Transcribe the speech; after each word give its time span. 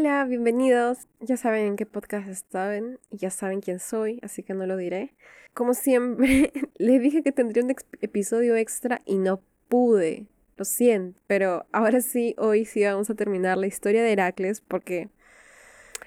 Hola, 0.00 0.24
bienvenidos. 0.24 1.08
Ya 1.20 1.36
saben 1.36 1.66
en 1.66 1.76
qué 1.76 1.84
podcast 1.84 2.26
están 2.26 2.98
y 3.10 3.18
ya 3.18 3.28
saben 3.28 3.60
quién 3.60 3.78
soy, 3.80 4.18
así 4.22 4.42
que 4.42 4.54
no 4.54 4.64
lo 4.64 4.78
diré. 4.78 5.12
Como 5.52 5.74
siempre, 5.74 6.50
les 6.78 7.02
dije 7.02 7.22
que 7.22 7.32
tendría 7.32 7.62
un 7.62 7.74
episodio 8.00 8.56
extra 8.56 9.02
y 9.04 9.18
no 9.18 9.42
pude. 9.68 10.24
Lo 10.56 10.64
siento, 10.64 11.20
pero 11.26 11.66
ahora 11.70 12.00
sí, 12.00 12.34
hoy 12.38 12.64
sí 12.64 12.82
vamos 12.82 13.10
a 13.10 13.14
terminar 13.14 13.58
la 13.58 13.66
historia 13.66 14.02
de 14.02 14.12
Heracles 14.12 14.62
porque 14.62 15.10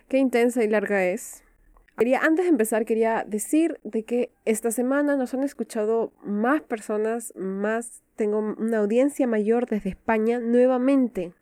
qué 0.08 0.18
intensa 0.18 0.64
y 0.64 0.70
larga 0.70 1.06
es. 1.06 1.44
Quería, 1.96 2.22
antes 2.22 2.46
de 2.46 2.50
empezar, 2.50 2.86
quería 2.86 3.24
decir 3.28 3.80
de 3.84 4.06
que 4.06 4.32
esta 4.46 4.72
semana 4.72 5.16
nos 5.18 5.36
han 5.36 5.44
escuchado 5.44 6.12
más 6.24 6.64
personas, 6.64 7.32
más, 7.36 8.02
tengo 8.16 8.40
una 8.40 8.80
audiencia 8.80 9.28
mayor 9.28 9.68
desde 9.68 9.92
España 9.92 10.40
nuevamente. 10.40 11.34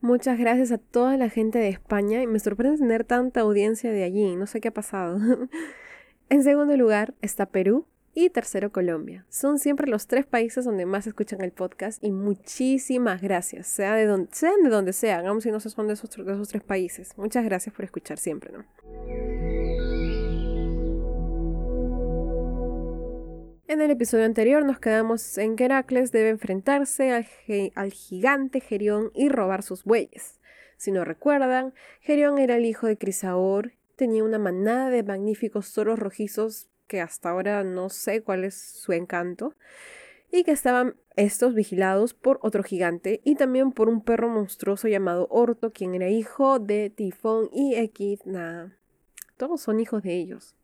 Muchas 0.00 0.38
gracias 0.38 0.72
a 0.72 0.78
toda 0.78 1.16
la 1.16 1.28
gente 1.28 1.58
de 1.58 1.68
España 1.68 2.22
y 2.22 2.26
me 2.26 2.38
sorprende 2.38 2.78
tener 2.78 3.04
tanta 3.04 3.40
audiencia 3.40 3.90
de 3.90 4.04
allí, 4.04 4.36
no 4.36 4.46
sé 4.46 4.60
qué 4.60 4.68
ha 4.68 4.74
pasado. 4.74 5.18
en 6.28 6.42
segundo 6.44 6.76
lugar 6.76 7.14
está 7.20 7.46
Perú, 7.46 7.86
y 8.20 8.30
tercero, 8.30 8.72
Colombia. 8.72 9.24
Son 9.28 9.60
siempre 9.60 9.88
los 9.88 10.08
tres 10.08 10.26
países 10.26 10.64
donde 10.64 10.86
más 10.86 11.06
escuchan 11.06 11.40
el 11.40 11.52
podcast 11.52 12.02
y 12.02 12.10
muchísimas 12.10 13.22
gracias, 13.22 13.76
de 13.76 14.06
donde, 14.06 14.28
sean 14.32 14.60
de 14.64 14.70
donde 14.70 14.92
sean, 14.92 15.24
aun 15.26 15.40
si 15.40 15.52
no 15.52 15.60
son 15.60 15.86
de 15.86 15.92
esos, 15.92 16.10
esos 16.18 16.48
tres 16.48 16.64
países. 16.64 17.16
Muchas 17.16 17.44
gracias 17.44 17.72
por 17.72 17.84
escuchar 17.84 18.18
siempre, 18.18 18.50
¿no? 18.52 19.57
En 23.68 23.82
el 23.82 23.90
episodio 23.90 24.24
anterior 24.24 24.64
nos 24.64 24.80
quedamos 24.80 25.36
en 25.36 25.54
que 25.54 25.66
Heracles 25.66 26.10
debe 26.10 26.30
enfrentarse 26.30 27.12
al, 27.12 27.92
gigante 27.92 28.60
Gerión 28.60 29.10
y 29.14 29.28
robar 29.28 29.62
sus 29.62 29.84
bueyes. 29.84 30.40
Si 30.78 30.90
no 30.90 31.04
recuerdan, 31.04 31.74
Gerión 32.00 32.38
era 32.38 32.56
el 32.56 32.64
hijo 32.64 32.86
de 32.86 32.96
Crisaor, 32.96 33.74
tenía 33.94 34.24
una 34.24 34.38
manada 34.38 34.88
de 34.88 35.02
magníficos 35.02 35.70
toros 35.74 35.98
rojizos 35.98 36.70
que 36.86 37.02
hasta 37.02 37.28
ahora 37.28 37.62
no 37.62 37.90
sé 37.90 38.22
cuál 38.22 38.44
es 38.44 38.58
su 38.58 38.92
encanto, 38.92 39.54
y 40.32 40.44
que 40.44 40.52
estaban 40.52 40.96
estos 41.16 41.54
vigilados 41.54 42.14
por 42.14 42.38
otro 42.40 42.62
gigante 42.62 43.20
y 43.22 43.34
también 43.34 43.72
por 43.72 43.90
un 43.90 44.02
perro 44.02 44.30
monstruoso 44.30 44.88
llamado 44.88 45.26
Orto, 45.28 45.74
quien 45.74 45.94
era 45.94 46.08
hijo 46.08 46.58
de 46.58 46.88
Tifón 46.88 47.50
y 47.52 47.74
Equidna. 47.74 48.78
Todos 49.36 49.60
son 49.60 49.78
hijos 49.78 50.02
de 50.02 50.14
ellos. 50.14 50.57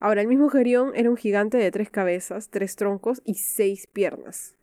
Ahora, 0.00 0.20
el 0.20 0.28
mismo 0.28 0.48
Gerión 0.48 0.92
era 0.94 1.10
un 1.10 1.16
gigante 1.16 1.56
de 1.56 1.70
tres 1.70 1.90
cabezas, 1.90 2.50
tres 2.50 2.76
troncos 2.76 3.22
y 3.24 3.34
seis 3.34 3.86
piernas. 3.86 4.54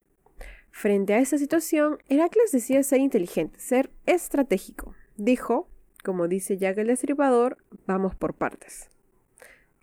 Frente 0.72 1.14
a 1.14 1.20
esta 1.20 1.38
situación, 1.38 1.98
Heracles 2.10 2.52
decide 2.52 2.84
ser 2.84 3.00
inteligente, 3.00 3.60
ser 3.60 3.92
estratégico. 4.06 4.96
Dijo, 5.18 5.68
como 6.04 6.28
dice 6.28 6.58
Jack 6.58 6.78
el 6.78 6.88
Destripador, 6.88 7.58
vamos 7.86 8.16
por 8.16 8.34
partes. 8.34 8.90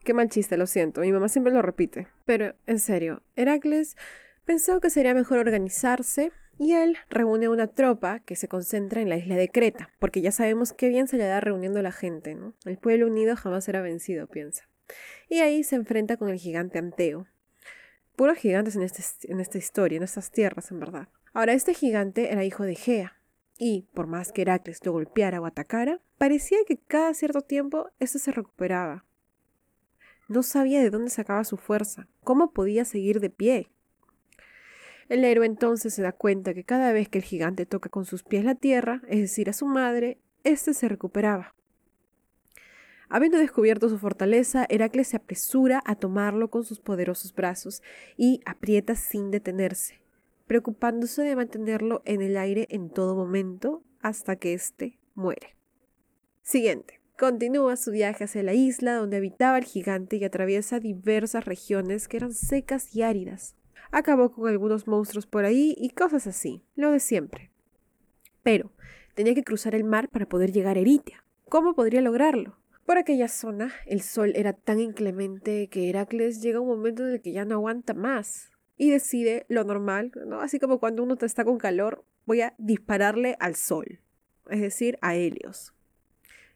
Qué 0.04 0.14
mal 0.14 0.28
chiste, 0.30 0.56
lo 0.56 0.66
siento. 0.66 1.02
Mi 1.02 1.12
mamá 1.12 1.28
siempre 1.28 1.52
lo 1.52 1.60
repite. 1.60 2.08
Pero, 2.24 2.54
en 2.66 2.78
serio, 2.78 3.22
Heracles 3.36 3.96
pensó 4.44 4.80
que 4.80 4.90
sería 4.90 5.12
mejor 5.12 5.38
organizarse 5.38 6.32
y 6.58 6.72
él 6.72 6.96
reúne 7.10 7.48
una 7.48 7.68
tropa 7.68 8.20
que 8.20 8.34
se 8.34 8.48
concentra 8.48 9.00
en 9.00 9.08
la 9.08 9.16
isla 9.16 9.36
de 9.36 9.48
Creta, 9.48 9.90
porque 9.98 10.22
ya 10.22 10.32
sabemos 10.32 10.72
qué 10.72 10.88
bien 10.88 11.06
se 11.06 11.18
le 11.18 11.24
da 11.24 11.40
reuniendo 11.40 11.78
a 11.78 11.82
la 11.82 11.92
gente, 11.92 12.34
¿no? 12.34 12.54
El 12.64 12.78
pueblo 12.78 13.06
unido 13.06 13.36
jamás 13.36 13.64
será 13.64 13.80
vencido, 13.82 14.26
piensa. 14.26 14.68
Y 15.28 15.40
ahí 15.40 15.62
se 15.64 15.76
enfrenta 15.76 16.16
con 16.16 16.28
el 16.28 16.38
gigante 16.38 16.78
Anteo. 16.78 17.26
Puros 18.16 18.38
gigantes 18.38 18.76
en, 18.76 18.82
este, 18.82 19.02
en 19.30 19.40
esta 19.40 19.58
historia, 19.58 19.96
en 19.96 20.02
estas 20.02 20.30
tierras, 20.30 20.70
en 20.70 20.80
verdad. 20.80 21.08
Ahora, 21.32 21.52
este 21.52 21.74
gigante 21.74 22.32
era 22.32 22.44
hijo 22.44 22.64
de 22.64 22.74
Gea, 22.74 23.18
y 23.58 23.88
por 23.92 24.06
más 24.06 24.32
que 24.32 24.42
Heracles 24.42 24.84
lo 24.84 24.92
golpeara 24.92 25.40
o 25.40 25.46
atacara, 25.46 26.00
parecía 26.16 26.58
que 26.66 26.78
cada 26.78 27.12
cierto 27.14 27.42
tiempo 27.42 27.90
éste 27.98 28.18
se 28.18 28.32
recuperaba. 28.32 29.04
No 30.28 30.42
sabía 30.42 30.80
de 30.80 30.90
dónde 30.90 31.10
sacaba 31.10 31.44
su 31.44 31.56
fuerza, 31.56 32.06
cómo 32.22 32.52
podía 32.52 32.84
seguir 32.84 33.20
de 33.20 33.30
pie. 33.30 33.70
El 35.08 35.24
héroe 35.24 35.46
entonces 35.46 35.94
se 35.94 36.02
da 36.02 36.12
cuenta 36.12 36.54
que 36.54 36.64
cada 36.64 36.92
vez 36.92 37.08
que 37.08 37.18
el 37.18 37.24
gigante 37.24 37.66
toca 37.66 37.88
con 37.88 38.04
sus 38.04 38.22
pies 38.22 38.44
la 38.44 38.54
tierra, 38.54 39.02
es 39.08 39.20
decir, 39.20 39.48
a 39.48 39.54
su 39.54 39.66
madre, 39.66 40.18
éste 40.44 40.74
se 40.74 40.88
recuperaba. 40.88 41.54
Habiendo 43.08 43.38
descubierto 43.38 43.88
su 43.88 43.98
fortaleza, 43.98 44.66
Heracles 44.68 45.08
se 45.08 45.16
apresura 45.16 45.82
a 45.86 45.94
tomarlo 45.94 46.50
con 46.50 46.64
sus 46.64 46.78
poderosos 46.78 47.34
brazos 47.34 47.82
y 48.16 48.40
aprieta 48.44 48.94
sin 48.94 49.30
detenerse, 49.30 50.00
preocupándose 50.46 51.22
de 51.22 51.36
mantenerlo 51.36 52.02
en 52.04 52.20
el 52.20 52.36
aire 52.36 52.66
en 52.70 52.90
todo 52.90 53.16
momento 53.16 53.82
hasta 54.00 54.36
que 54.36 54.52
éste 54.52 54.98
muere. 55.14 55.56
Siguiente. 56.42 56.98
Continúa 57.18 57.74
su 57.74 57.90
viaje 57.90 58.22
hacia 58.22 58.44
la 58.44 58.54
isla 58.54 58.94
donde 58.94 59.16
habitaba 59.16 59.58
el 59.58 59.64
gigante 59.64 60.16
y 60.16 60.24
atraviesa 60.24 60.78
diversas 60.78 61.44
regiones 61.46 62.06
que 62.06 62.18
eran 62.18 62.32
secas 62.32 62.94
y 62.94 63.02
áridas. 63.02 63.56
Acabó 63.90 64.30
con 64.30 64.48
algunos 64.48 64.86
monstruos 64.86 65.26
por 65.26 65.44
ahí 65.44 65.74
y 65.76 65.90
cosas 65.90 66.28
así, 66.28 66.62
lo 66.76 66.92
de 66.92 67.00
siempre. 67.00 67.50
Pero 68.44 68.70
tenía 69.14 69.34
que 69.34 69.42
cruzar 69.42 69.74
el 69.74 69.82
mar 69.82 70.08
para 70.08 70.28
poder 70.28 70.52
llegar 70.52 70.76
a 70.76 70.80
Eritia. 70.80 71.24
¿Cómo 71.48 71.74
podría 71.74 72.02
lograrlo? 72.02 72.56
Por 72.88 72.96
aquella 72.96 73.28
zona 73.28 73.70
el 73.84 74.00
sol 74.00 74.32
era 74.34 74.54
tan 74.54 74.80
inclemente 74.80 75.68
que 75.68 75.90
Heracles 75.90 76.40
llega 76.40 76.56
a 76.56 76.62
un 76.62 76.68
momento 76.68 77.06
en 77.06 77.12
el 77.12 77.20
que 77.20 77.32
ya 77.32 77.44
no 77.44 77.56
aguanta 77.56 77.92
más 77.92 78.50
y 78.78 78.88
decide 78.88 79.44
lo 79.50 79.62
normal, 79.62 80.10
¿no? 80.26 80.40
Así 80.40 80.58
como 80.58 80.80
cuando 80.80 81.02
uno 81.02 81.18
está 81.20 81.44
con 81.44 81.58
calor, 81.58 82.06
voy 82.24 82.40
a 82.40 82.54
dispararle 82.56 83.36
al 83.40 83.56
sol, 83.56 84.00
es 84.48 84.62
decir, 84.62 84.96
a 85.02 85.16
Helios. 85.16 85.74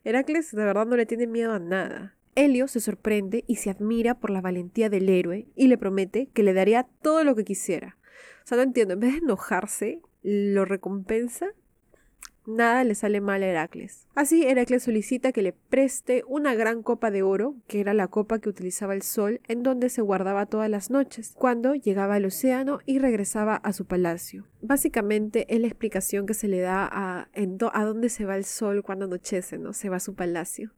Heracles 0.05 0.53
de 0.53 0.65
verdad 0.65 0.87
no 0.87 0.97
le 0.97 1.05
tiene 1.05 1.27
miedo 1.27 1.53
a 1.53 1.59
nada. 1.59 2.17
Helio 2.35 2.67
se 2.67 2.81
sorprende 2.81 3.45
y 3.47 3.57
se 3.57 3.69
admira 3.69 4.19
por 4.19 4.31
la 4.31 4.41
valentía 4.41 4.89
del 4.89 5.11
héroe 5.11 5.49
y 5.55 5.69
le 5.69 5.77
promete 5.77 6.31
que 6.33 6.43
le 6.43 6.55
daría 6.55 6.89
todo 7.03 7.25
lo 7.25 7.37
que 7.37 7.45
quisiera. 7.45 7.99
O 8.43 8.47
sea, 8.47 8.57
no 8.57 8.63
entiendo, 8.63 8.95
en 8.95 9.01
vez 9.01 9.13
de 9.13 9.19
enojarse, 9.19 10.01
lo 10.23 10.65
recompensa 10.65 11.53
nada 12.47 12.85
le 12.85 12.95
sale 12.95 13.21
mal 13.21 13.43
a 13.43 13.47
Heracles. 13.47 14.07
Así 14.15 14.47
Heracles 14.47 14.83
solicita 14.83 15.33
que 15.33 15.43
le 15.43 15.53
preste 15.53 16.25
una 16.27 16.55
gran 16.55 16.83
copa 16.83 17.11
de 17.11 17.23
oro, 17.23 17.55
que 17.67 17.81
era 17.81 17.95
la 17.95 18.09
copa 18.09 18.39
que 18.39 18.49
utilizaba 18.49 18.95
el 18.95 19.03
sol, 19.03 19.41
en 19.49 19.63
donde 19.63 19.89
se 19.89 20.03
guardaba 20.03 20.47
todas 20.47 20.69
las 20.69 20.91
noches, 20.91 21.33
cuando 21.37 21.75
llegaba 21.75 22.17
al 22.17 22.25
océano 22.25 22.81
y 22.87 22.99
regresaba 22.99 23.57
a 23.57 23.73
su 23.73 23.87
palacio. 23.87 24.47
Básicamente 24.61 25.47
es 25.55 25.61
la 25.61 25.67
explicación 25.67 26.27
que 26.27 26.35
se 26.35 26.49
le 26.49 26.61
da 26.61 26.89
a, 26.91 27.29
a 27.33 27.85
dónde 27.85 28.09
se 28.09 28.25
va 28.25 28.37
el 28.37 28.45
sol 28.45 28.83
cuando 28.83 29.07
anochece, 29.07 29.59
¿no? 29.59 29.73
Se 29.73 29.89
va 29.89 29.97
a 29.97 30.01
su 30.01 30.15
palacio. 30.15 30.73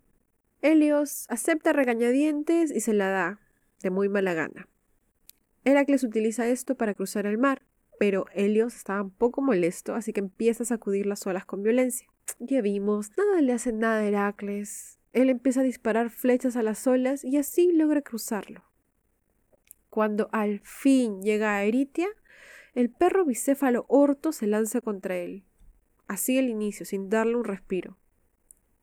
Helios 0.62 1.26
acepta 1.28 1.72
regañadientes 1.72 2.70
y 2.70 2.80
se 2.80 2.94
la 2.94 3.08
da, 3.08 3.40
de 3.82 3.90
muy 3.90 4.08
mala 4.08 4.32
gana. 4.32 4.68
Heracles 5.64 6.04
utiliza 6.04 6.46
esto 6.46 6.74
para 6.74 6.94
cruzar 6.94 7.26
el 7.26 7.38
mar, 7.38 7.62
pero 7.98 8.26
Helios 8.32 8.74
estaba 8.74 9.02
un 9.02 9.10
poco 9.10 9.42
molesto, 9.42 9.94
así 9.94 10.12
que 10.12 10.20
empieza 10.20 10.62
a 10.62 10.66
sacudir 10.66 11.06
las 11.06 11.26
olas 11.26 11.44
con 11.44 11.62
violencia. 11.62 12.08
Ya 12.38 12.60
vimos, 12.60 13.10
nada 13.16 13.40
le 13.40 13.52
hace 13.52 13.72
nada 13.72 14.00
a 14.00 14.04
Heracles. 14.04 14.98
Él 15.12 15.30
empieza 15.30 15.60
a 15.60 15.64
disparar 15.64 16.10
flechas 16.10 16.56
a 16.56 16.62
las 16.62 16.86
olas 16.86 17.24
y 17.24 17.36
así 17.36 17.72
logra 17.72 18.02
cruzarlo. 18.02 18.64
Cuando 19.90 20.28
al 20.32 20.60
fin 20.60 21.22
llega 21.22 21.54
a 21.54 21.64
Eritia, 21.64 22.08
el 22.74 22.90
perro 22.90 23.24
bicéfalo 23.24 23.86
Orto 23.88 24.32
se 24.32 24.48
lanza 24.48 24.80
contra 24.80 25.16
él. 25.16 25.44
Así 26.08 26.36
el 26.36 26.48
inicio, 26.48 26.84
sin 26.84 27.08
darle 27.08 27.36
un 27.36 27.44
respiro. 27.44 27.96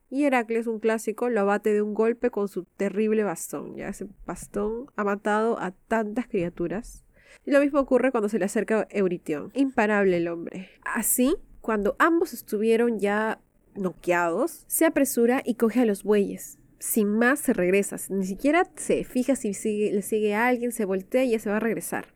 Y 0.08 0.24
Heracles, 0.24 0.66
un 0.66 0.78
clásico, 0.78 1.28
lo 1.28 1.40
abate 1.40 1.72
de 1.72 1.82
un 1.82 1.94
golpe 1.94 2.30
con 2.30 2.48
su 2.48 2.64
terrible 2.64 3.24
bastón. 3.24 3.76
Ya 3.76 3.88
ese 3.88 4.08
bastón 4.26 4.86
ha 4.96 5.04
matado 5.04 5.58
a 5.58 5.70
tantas 5.70 6.26
criaturas. 6.26 7.04
Lo 7.44 7.60
mismo 7.60 7.80
ocurre 7.80 8.10
cuando 8.10 8.28
se 8.28 8.38
le 8.38 8.44
acerca 8.44 8.86
Euritión. 8.90 9.50
Imparable 9.54 10.16
el 10.16 10.28
hombre. 10.28 10.70
Así, 10.84 11.36
cuando 11.60 11.96
ambos 11.98 12.32
estuvieron 12.32 12.98
ya 12.98 13.40
noqueados, 13.74 14.64
se 14.66 14.84
apresura 14.84 15.42
y 15.44 15.54
coge 15.54 15.80
a 15.80 15.86
los 15.86 16.02
bueyes. 16.02 16.58
Sin 16.78 17.08
más 17.08 17.38
se 17.38 17.52
regresa, 17.52 17.96
ni 18.10 18.26
siquiera 18.26 18.68
se 18.76 19.04
fija 19.04 19.36
si 19.36 19.52
le 19.90 20.02
sigue 20.02 20.34
a 20.34 20.48
alguien, 20.48 20.72
se 20.72 20.84
voltea 20.84 21.24
y 21.24 21.30
ya 21.30 21.38
se 21.38 21.48
va 21.48 21.58
a 21.58 21.60
regresar. 21.60 22.12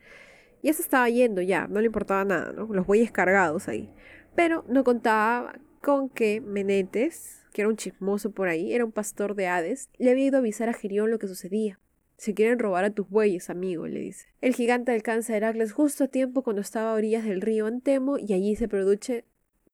Ya 0.63 0.73
se 0.73 0.83
estaba 0.83 1.09
yendo 1.09 1.41
ya, 1.43 1.69
no 1.69 1.81
le 1.81 1.87
importaba 1.87 2.25
nada, 2.25 2.53
¿no? 2.53 2.67
Los 2.67 2.87
bueyes 2.87 3.13
cargados 3.13 3.69
ahí. 3.69 3.89
Pero 4.35 4.65
no 4.69 4.83
contaba 4.83 5.61
con 5.81 6.09
que 6.09 6.41
Menetes, 6.41 7.45
que 7.53 7.63
era 7.63 7.69
un 7.69 7.77
chismoso 7.77 8.33
por 8.33 8.49
ahí, 8.49 8.75
era 8.75 8.85
un 8.85 8.91
pastor 8.91 9.37
de 9.37 9.47
Hades, 9.47 9.89
le 9.99 10.11
había 10.11 10.27
ido 10.27 10.37
a 10.39 10.41
avisar 10.41 10.69
a 10.69 10.73
Gerión 10.73 11.13
lo 11.13 11.21
que 11.21 11.29
sucedía. 11.29 11.79
Se 12.17 12.35
quieren 12.35 12.59
robar 12.59 12.85
a 12.85 12.91
tus 12.91 13.09
bueyes, 13.09 13.51
amigo, 13.51 13.87
le 13.87 14.01
dice. 14.01 14.29
El 14.41 14.55
gigante 14.55 14.93
alcanza 14.93 15.33
a 15.33 15.37
Heracles 15.37 15.73
justo 15.73 16.05
a 16.05 16.09
tiempo 16.09 16.43
cuando 16.43 16.63
estaba 16.63 16.93
a 16.93 16.95
orillas 16.95 17.25
del 17.25 17.41
río 17.41 17.67
Antemo 17.67 18.19
y 18.19 18.33
allí 18.33 18.57
se 18.57 18.69
produce, 18.69 19.25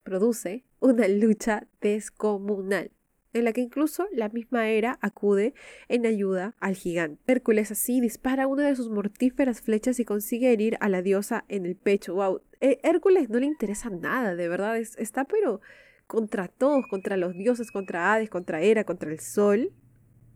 produce 0.03 0.65
una 0.81 1.07
lucha 1.09 1.69
descomunal 1.81 2.91
en 3.33 3.45
la 3.45 3.53
que 3.53 3.61
incluso 3.61 4.07
la 4.13 4.29
misma 4.29 4.69
Hera 4.69 4.99
acude 5.01 5.55
en 5.89 6.07
ayuda 6.07 6.55
al 6.61 6.75
gigante. 6.75 7.23
Hércules 7.27 7.71
así 7.71 8.01
dispara 8.01 8.47
una 8.47 8.67
de 8.67 8.77
sus 8.77 8.91
mortíferas 8.91 9.61
flechas 9.61 10.01
y 10.01 10.05
consigue 10.05 10.53
herir 10.53 10.77
a 10.81 10.89
la 10.89 11.03
diosa 11.03 11.45
en 11.49 11.67
el 11.67 11.77
pecho. 11.77 12.15
Wow, 12.15 12.43
eh, 12.61 12.79
Hércules 12.83 13.31
no 13.31 13.39
le 13.39 13.47
interesa 13.47 13.91
nada, 13.91 14.35
de 14.35 14.49
verdad, 14.49 14.77
está 14.77 15.25
pero 15.25 15.61
contra 16.07 16.49
todos, 16.49 16.87
contra 16.89 17.17
los 17.17 17.35
dioses, 17.35 17.71
contra 17.71 18.13
Hades, 18.13 18.29
contra 18.29 18.61
Hera, 18.61 18.85
contra 18.85 19.11
el 19.11 19.21
sol. 19.21 19.73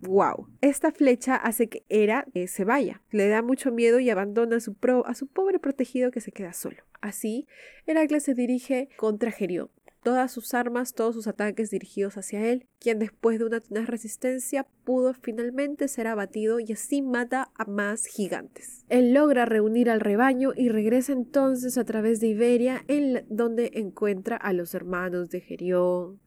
¡Wow! 0.07 0.49
Esta 0.61 0.93
flecha 0.93 1.37
hace 1.37 1.69
que 1.69 1.85
Hera 1.89 2.27
eh, 2.35 2.47
se 2.49 2.65
vaya, 2.65 3.03
le 3.11 3.29
da 3.29 3.43
mucho 3.43 3.73
miedo 3.73 3.99
y 3.99 4.11
abandona 4.11 4.57
a 4.57 4.61
su, 4.61 4.75
pro, 4.75 5.07
a 5.07 5.15
su 5.15 5.27
pobre 5.27 5.59
protegido 5.59 6.11
que 6.11 6.21
se 6.21 6.33
queda 6.33 6.53
solo. 6.53 6.83
Así, 7.01 7.47
Heracles 7.87 8.23
se 8.23 8.35
dirige 8.35 8.89
contra 8.97 9.31
Gerión, 9.31 9.71
todas 10.07 10.31
sus 10.31 10.55
armas, 10.55 10.95
todos 10.95 11.17
sus 11.17 11.27
ataques 11.27 11.71
dirigidos 11.71 12.17
hacia 12.17 12.47
él, 12.47 12.69
quien 12.79 13.01
después 13.01 13.41
de 13.41 13.47
una 13.47 13.59
tenaz 13.59 13.89
resistencia 13.89 14.65
pudo 14.85 15.15
finalmente 15.15 15.89
ser 15.89 16.07
abatido 16.07 16.61
y 16.61 16.73
así 16.73 17.03
mata 17.03 17.51
a 17.57 17.65
más 17.65 18.07
gigantes. 18.07 18.85
Él 18.89 19.13
logra 19.13 19.47
reunir 19.47 19.91
al 19.91 19.99
rebaño 19.99 20.53
y 20.55 20.69
regresa 20.69 21.13
entonces 21.13 21.77
a 21.77 21.85
través 21.85 22.21
de 22.21 22.29
Iberia, 22.29 22.85
en 22.87 23.27
donde 23.29 23.73
encuentra 23.75 24.37
a 24.37 24.53
los 24.53 24.75
hermanos 24.77 25.31
de 25.31 25.41
Gerión, 25.41 26.21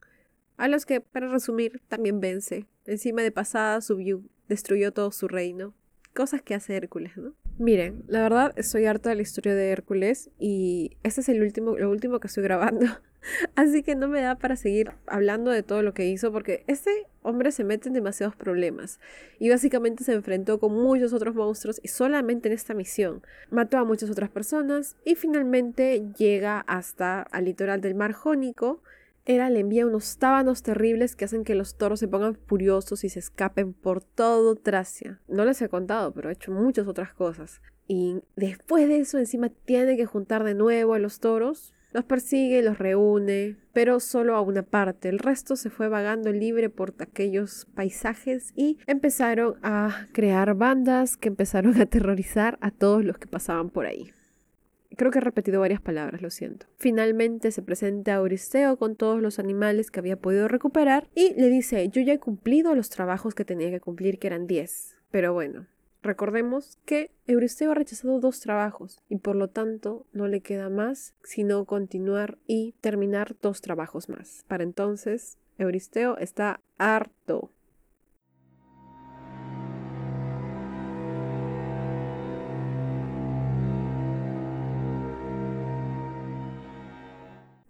a 0.60 0.68
los 0.68 0.84
que, 0.84 1.00
para 1.00 1.28
resumir, 1.28 1.80
también 1.88 2.20
vence. 2.20 2.66
Encima 2.84 3.22
de 3.22 3.32
pasada 3.32 3.80
subió, 3.80 4.22
destruyó 4.46 4.92
todo 4.92 5.10
su 5.10 5.26
reino. 5.26 5.74
Cosas 6.14 6.42
que 6.42 6.54
hace 6.54 6.76
Hércules, 6.76 7.16
¿no? 7.16 7.34
Miren, 7.58 8.04
la 8.08 8.22
verdad 8.22 8.52
estoy 8.56 8.84
harta 8.84 9.08
de 9.08 9.16
la 9.16 9.22
historia 9.22 9.54
de 9.54 9.70
Hércules 9.70 10.30
y 10.38 10.98
este 11.02 11.22
es 11.22 11.28
el 11.30 11.42
último, 11.42 11.78
lo 11.78 11.90
último 11.90 12.20
que 12.20 12.26
estoy 12.26 12.42
grabando. 12.42 12.86
Así 13.54 13.82
que 13.82 13.94
no 13.94 14.08
me 14.08 14.20
da 14.20 14.36
para 14.36 14.56
seguir 14.56 14.92
hablando 15.06 15.50
de 15.50 15.62
todo 15.62 15.82
lo 15.82 15.94
que 15.94 16.06
hizo 16.06 16.30
porque 16.30 16.64
este 16.66 16.90
hombre 17.22 17.52
se 17.52 17.64
mete 17.64 17.88
en 17.88 17.94
demasiados 17.94 18.36
problemas 18.36 19.00
y 19.38 19.48
básicamente 19.48 20.04
se 20.04 20.12
enfrentó 20.12 20.58
con 20.58 20.72
muchos 20.74 21.12
otros 21.12 21.34
monstruos 21.34 21.80
y 21.82 21.88
solamente 21.88 22.48
en 22.48 22.54
esta 22.54 22.74
misión 22.74 23.22
mató 23.50 23.78
a 23.78 23.84
muchas 23.84 24.10
otras 24.10 24.30
personas 24.30 24.96
y 25.04 25.14
finalmente 25.14 26.02
llega 26.18 26.60
hasta 26.60 27.22
al 27.22 27.44
litoral 27.46 27.80
del 27.80 27.94
mar 27.94 28.12
Jónico. 28.12 28.82
Era 29.24 29.50
le 29.50 29.60
envía 29.60 29.86
unos 29.86 30.18
tábanos 30.18 30.62
terribles 30.62 31.16
que 31.16 31.24
hacen 31.24 31.44
que 31.44 31.54
los 31.54 31.76
toros 31.76 32.00
se 32.00 32.08
pongan 32.08 32.34
furiosos 32.34 33.04
y 33.04 33.08
se 33.08 33.18
escapen 33.18 33.72
por 33.72 34.02
todo 34.02 34.56
Tracia. 34.56 35.20
No 35.28 35.44
les 35.44 35.60
he 35.62 35.68
contado, 35.68 36.12
pero 36.12 36.28
ha 36.28 36.32
hecho 36.32 36.52
muchas 36.52 36.86
otras 36.86 37.14
cosas. 37.14 37.60
Y 37.86 38.22
después 38.36 38.88
de 38.88 38.98
eso 38.98 39.18
encima 39.18 39.48
tiene 39.48 39.96
que 39.96 40.06
juntar 40.06 40.44
de 40.44 40.54
nuevo 40.54 40.94
a 40.94 40.98
los 40.98 41.20
toros 41.20 41.74
los 41.92 42.04
persigue, 42.04 42.62
los 42.62 42.78
reúne, 42.78 43.56
pero 43.72 44.00
solo 44.00 44.36
a 44.36 44.40
una 44.40 44.62
parte. 44.62 45.08
El 45.08 45.18
resto 45.18 45.56
se 45.56 45.70
fue 45.70 45.88
vagando 45.88 46.32
libre 46.32 46.70
por 46.70 46.94
aquellos 47.00 47.66
paisajes 47.74 48.52
y 48.54 48.78
empezaron 48.86 49.56
a 49.62 50.06
crear 50.12 50.54
bandas 50.54 51.16
que 51.16 51.28
empezaron 51.28 51.76
a 51.78 51.82
aterrorizar 51.82 52.58
a 52.60 52.70
todos 52.70 53.04
los 53.04 53.18
que 53.18 53.26
pasaban 53.26 53.70
por 53.70 53.86
ahí. 53.86 54.12
Creo 54.96 55.10
que 55.10 55.18
he 55.18 55.22
repetido 55.22 55.60
varias 55.60 55.80
palabras, 55.80 56.20
lo 56.22 56.30
siento. 56.30 56.66
Finalmente 56.76 57.52
se 57.52 57.62
presenta 57.62 58.12
a 58.12 58.16
Euristeo 58.16 58.76
con 58.76 58.96
todos 58.96 59.22
los 59.22 59.38
animales 59.38 59.90
que 59.90 60.00
había 60.00 60.16
podido 60.16 60.48
recuperar 60.48 61.08
y 61.14 61.34
le 61.34 61.48
dice, 61.48 61.88
yo 61.88 62.02
ya 62.02 62.14
he 62.14 62.18
cumplido 62.18 62.74
los 62.74 62.90
trabajos 62.90 63.34
que 63.34 63.44
tenía 63.44 63.70
que 63.70 63.80
cumplir, 63.80 64.18
que 64.18 64.26
eran 64.26 64.46
10. 64.46 64.96
Pero 65.10 65.32
bueno, 65.32 65.66
Recordemos 66.02 66.78
que 66.86 67.10
Euristeo 67.26 67.72
ha 67.72 67.74
rechazado 67.74 68.20
dos 68.20 68.40
trabajos 68.40 69.02
y 69.10 69.16
por 69.16 69.36
lo 69.36 69.48
tanto 69.48 70.06
no 70.12 70.28
le 70.28 70.40
queda 70.40 70.70
más 70.70 71.14
sino 71.22 71.66
continuar 71.66 72.38
y 72.46 72.74
terminar 72.80 73.36
dos 73.42 73.60
trabajos 73.60 74.08
más. 74.08 74.44
Para 74.48 74.62
entonces, 74.62 75.36
Euristeo 75.58 76.16
está 76.16 76.60
harto. 76.78 77.52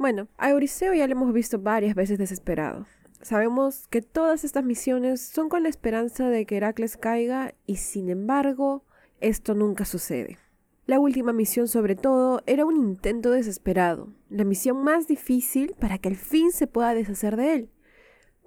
Bueno, 0.00 0.29
a 0.38 0.49
Euristeo 0.49 0.94
ya 0.94 1.06
lo 1.06 1.12
hemos 1.12 1.31
visto 1.35 1.58
varias 1.58 1.94
veces 1.94 2.17
desesperado. 2.17 2.87
Sabemos 3.20 3.87
que 3.88 4.00
todas 4.00 4.44
estas 4.44 4.64
misiones 4.64 5.20
son 5.20 5.50
con 5.50 5.62
la 5.62 5.69
esperanza 5.69 6.31
de 6.31 6.47
que 6.47 6.56
Heracles 6.56 6.97
caiga 6.97 7.52
y 7.67 7.76
sin 7.76 8.08
embargo 8.08 8.82
esto 9.20 9.52
nunca 9.52 9.85
sucede. 9.85 10.38
La 10.87 10.99
última 10.99 11.35
misión 11.35 11.69
sobre 11.69 11.97
todo 11.97 12.41
era 12.47 12.64
un 12.64 12.76
intento 12.79 13.31
desesperado, 13.31 14.08
la 14.31 14.44
misión 14.44 14.82
más 14.82 15.06
difícil 15.06 15.75
para 15.79 15.99
que 15.99 16.08
al 16.08 16.17
fin 16.17 16.50
se 16.50 16.67
pueda 16.67 16.94
deshacer 16.94 17.37
de 17.37 17.52
él, 17.52 17.70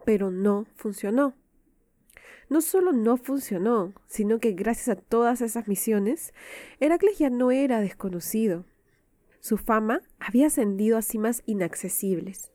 pero 0.05 0.31
no 0.31 0.65
funcionó. 0.75 1.35
No 2.49 2.61
solo 2.61 2.93
no 2.93 3.15
funcionó, 3.15 3.93
sino 4.07 4.39
que 4.39 4.53
gracias 4.53 4.89
a 4.89 4.99
todas 4.99 5.41
esas 5.41 5.67
misiones, 5.67 6.33
Heracles 6.79 7.19
ya 7.19 7.29
no 7.29 7.51
era 7.51 7.79
desconocido. 7.79 8.65
Su 9.43 9.57
fama 9.57 9.99
había 10.21 10.47
ascendido 10.47 10.97
a 10.97 11.01
cimas 11.01 11.43
inaccesibles. 11.45 12.53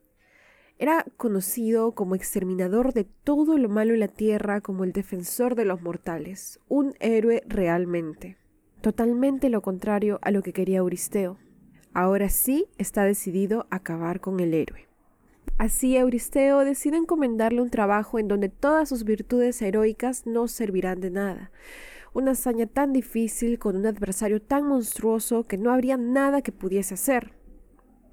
Era 0.78 1.04
conocido 1.18 1.92
como 1.92 2.14
exterminador 2.14 2.94
de 2.94 3.04
todo 3.04 3.58
lo 3.58 3.68
malo 3.68 3.92
en 3.92 4.00
la 4.00 4.08
tierra, 4.08 4.62
como 4.62 4.84
el 4.84 4.92
defensor 4.92 5.54
de 5.54 5.66
los 5.66 5.82
mortales, 5.82 6.60
un 6.66 6.94
héroe 6.98 7.42
realmente. 7.46 8.38
Totalmente 8.80 9.50
lo 9.50 9.60
contrario 9.60 10.18
a 10.22 10.30
lo 10.30 10.40
que 10.40 10.54
quería 10.54 10.78
Euristeo. 10.78 11.36
Ahora 11.92 12.30
sí 12.30 12.68
está 12.78 13.04
decidido 13.04 13.66
a 13.68 13.76
acabar 13.76 14.20
con 14.20 14.40
el 14.40 14.54
héroe. 14.54 14.88
Así 15.58 15.94
Euristeo 15.94 16.60
decide 16.60 16.96
encomendarle 16.96 17.60
un 17.60 17.68
trabajo 17.68 18.18
en 18.18 18.28
donde 18.28 18.48
todas 18.48 18.88
sus 18.88 19.04
virtudes 19.04 19.60
heroicas 19.60 20.26
no 20.26 20.48
servirán 20.48 21.00
de 21.02 21.10
nada. 21.10 21.50
Una 22.18 22.32
hazaña 22.32 22.66
tan 22.66 22.92
difícil 22.92 23.60
con 23.60 23.76
un 23.76 23.86
adversario 23.86 24.42
tan 24.42 24.66
monstruoso 24.66 25.46
que 25.46 25.56
no 25.56 25.70
habría 25.70 25.96
nada 25.96 26.42
que 26.42 26.50
pudiese 26.50 26.94
hacer. 26.94 27.30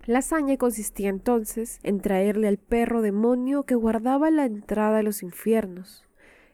La 0.06 0.20
hazaña 0.20 0.58
consistía 0.58 1.10
entonces 1.10 1.80
en 1.82 2.00
traerle 2.02 2.48
al 2.48 2.60
perro 2.60 3.02
demonio 3.02 3.64
que 3.64 3.74
guardaba 3.74 4.30
la 4.30 4.46
entrada 4.46 5.00
a 5.00 5.02
los 5.02 5.24
infiernos, 5.24 6.04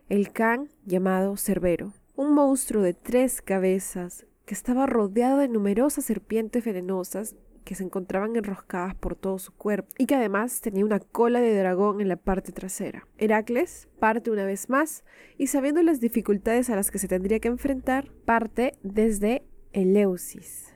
el 0.07 0.31
can 0.31 0.69
llamado 0.86 1.36
Cerbero, 1.36 1.92
un 2.15 2.33
monstruo 2.33 2.83
de 2.83 2.94
tres 2.94 3.42
cabezas 3.42 4.25
que 4.45 4.54
estaba 4.54 4.86
rodeado 4.86 5.39
de 5.39 5.50
numerosas 5.50 6.06
serpientes 6.06 6.63
venenosas 6.63 7.36
que 7.63 7.75
se 7.75 7.84
encontraban 7.84 8.36
enroscadas 8.36 8.96
por 8.96 9.16
todo 9.16 9.40
su 9.40 9.54
cuerpo 9.54 9.90
y 9.98 10.06
que 10.06 10.16
además 10.16 10.62
tenía 10.62 10.86
una 10.86 11.00
cola 11.00 11.42
de 11.42 11.56
dragón 11.56 12.02
en 12.02 12.08
la 12.08 12.18
parte 12.18 12.52
trasera. 12.52 13.07
Heracles 13.18 13.88
parte 14.00 14.31
una 14.31 14.45
vez 14.45 14.69
más 14.69 15.04
y 15.38 15.47
sabiendo 15.47 15.81
las 15.83 16.00
dificultades 16.00 16.69
a 16.69 16.76
las 16.76 16.92
que 16.92 17.00
se 17.00 17.07
tendría 17.07 17.40
que 17.40 17.47
enfrentar, 17.47 18.12
parte 18.26 18.74
desde 18.83 19.44
Eleusis, 19.74 20.71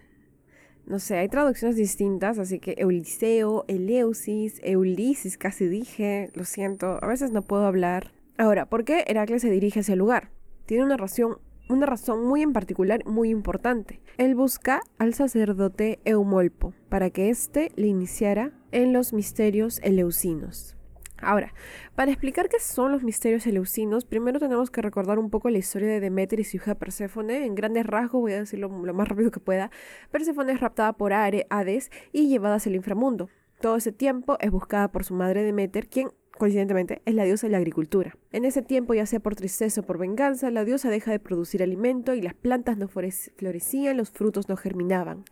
no 0.86 1.00
sé, 1.00 1.18
hay 1.18 1.30
traducciones 1.30 1.78
distintas, 1.78 2.38
así 2.38 2.60
que 2.60 2.76
Euliseo, 2.78 3.66
Eleusis, 3.68 4.62
Eulisis, 4.64 5.36
casi 5.36 5.68
dije, 5.68 6.30
lo 6.36 6.46
siento, 6.46 7.00
a 7.02 7.08
veces 7.08 7.32
no 7.32 7.42
puedo 7.42 7.66
hablar. 7.66 8.12
Ahora, 8.38 8.68
¿por 8.68 8.84
qué 8.84 9.04
Heracles 9.08 9.42
se 9.42 9.50
dirige 9.50 9.80
hacia 9.80 9.94
el 9.94 10.00
lugar? 10.00 10.30
Tiene 10.68 10.84
una 10.84 10.98
razón, 10.98 11.40
una 11.70 11.86
razón 11.86 12.26
muy 12.26 12.42
en 12.42 12.54
particular, 12.54 13.06
muy 13.06 13.30
importante. 13.30 14.02
Él 14.18 14.36
busca 14.36 14.82
al 14.98 15.14
sacerdote 15.14 16.00
Eumolpo 16.06 16.74
para 16.90 17.10
que 17.10 17.30
éste 17.30 17.72
le 17.76 17.88
iniciara 17.88 18.52
en 18.72 18.94
los 18.94 19.14
misterios 19.14 19.80
eleusinos. 19.84 20.76
Ahora, 21.18 21.54
para 21.96 22.12
explicar 22.12 22.50
qué 22.50 22.60
son 22.60 22.92
los 22.92 23.02
misterios 23.02 23.48
eleusinos, 23.48 24.06
primero 24.06 24.40
tenemos 24.40 24.70
que 24.70 24.82
recordar 24.82 25.18
un 25.18 25.30
poco 25.30 25.50
la 25.50 25.58
historia 25.58 25.88
de 25.88 26.00
Demeter 26.00 26.40
y 26.40 26.44
su 26.44 26.58
hija 26.58 26.76
Perséfone. 26.76 27.46
En 27.46 27.56
grandes 27.56 27.86
rasgos, 27.86 28.22
voy 28.22 28.34
a 28.34 28.40
decirlo 28.40 28.68
lo 28.68 28.94
más 28.94 29.08
rápido 29.08 29.32
que 29.32 29.40
pueda. 29.40 29.72
Perséfone 30.12 30.54
es 30.54 30.60
raptada 30.60 30.94
por 30.94 31.14
Hades 31.14 31.90
y 32.12 32.28
llevada 32.28 32.56
hacia 32.56 32.70
el 32.70 32.76
inframundo. 32.76 33.30
Todo 33.62 33.78
ese 33.78 33.94
tiempo 33.94 34.38
es 34.42 34.52
buscada 34.52 34.92
por 34.92 35.06
su 35.06 35.14
madre 35.14 35.44
Demeter, 35.44 35.88
quien 35.88 36.10
coincidentemente, 36.38 37.02
es 37.06 37.14
la 37.16 37.24
diosa 37.24 37.48
de 37.48 37.52
la 37.52 37.58
agricultura. 37.58 38.18
En 38.32 38.46
ese 38.46 38.62
tiempo, 38.62 38.94
ya 38.94 39.06
sea 39.06 39.20
por 39.20 39.36
tristeza 39.36 39.82
o 39.82 39.84
por 39.84 39.98
venganza, 39.98 40.52
la 40.52 40.66
diosa 40.66 40.90
deja 40.90 41.12
de 41.12 41.20
producir 41.20 41.64
alimento 41.64 42.14
y 42.14 42.22
las 42.22 42.34
plantas 42.34 42.78
no 42.78 42.88
florecían, 42.88 43.98
los 43.98 44.12
frutos 44.12 44.50
no 44.50 44.58
germinaban. 44.58 45.24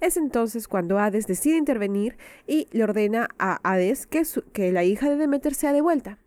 Es 0.00 0.16
entonces 0.16 0.68
cuando 0.68 0.98
Hades 0.98 1.26
decide 1.26 1.56
intervenir 1.56 2.16
y 2.46 2.66
le 2.72 2.84
ordena 2.84 3.28
a 3.38 3.60
Hades 3.62 4.06
que, 4.06 4.22
que 4.52 4.72
la 4.72 4.84
hija 4.84 5.08
de 5.08 5.16
Demeter 5.16 5.54
sea 5.54 5.72
devuelta. 5.72 6.18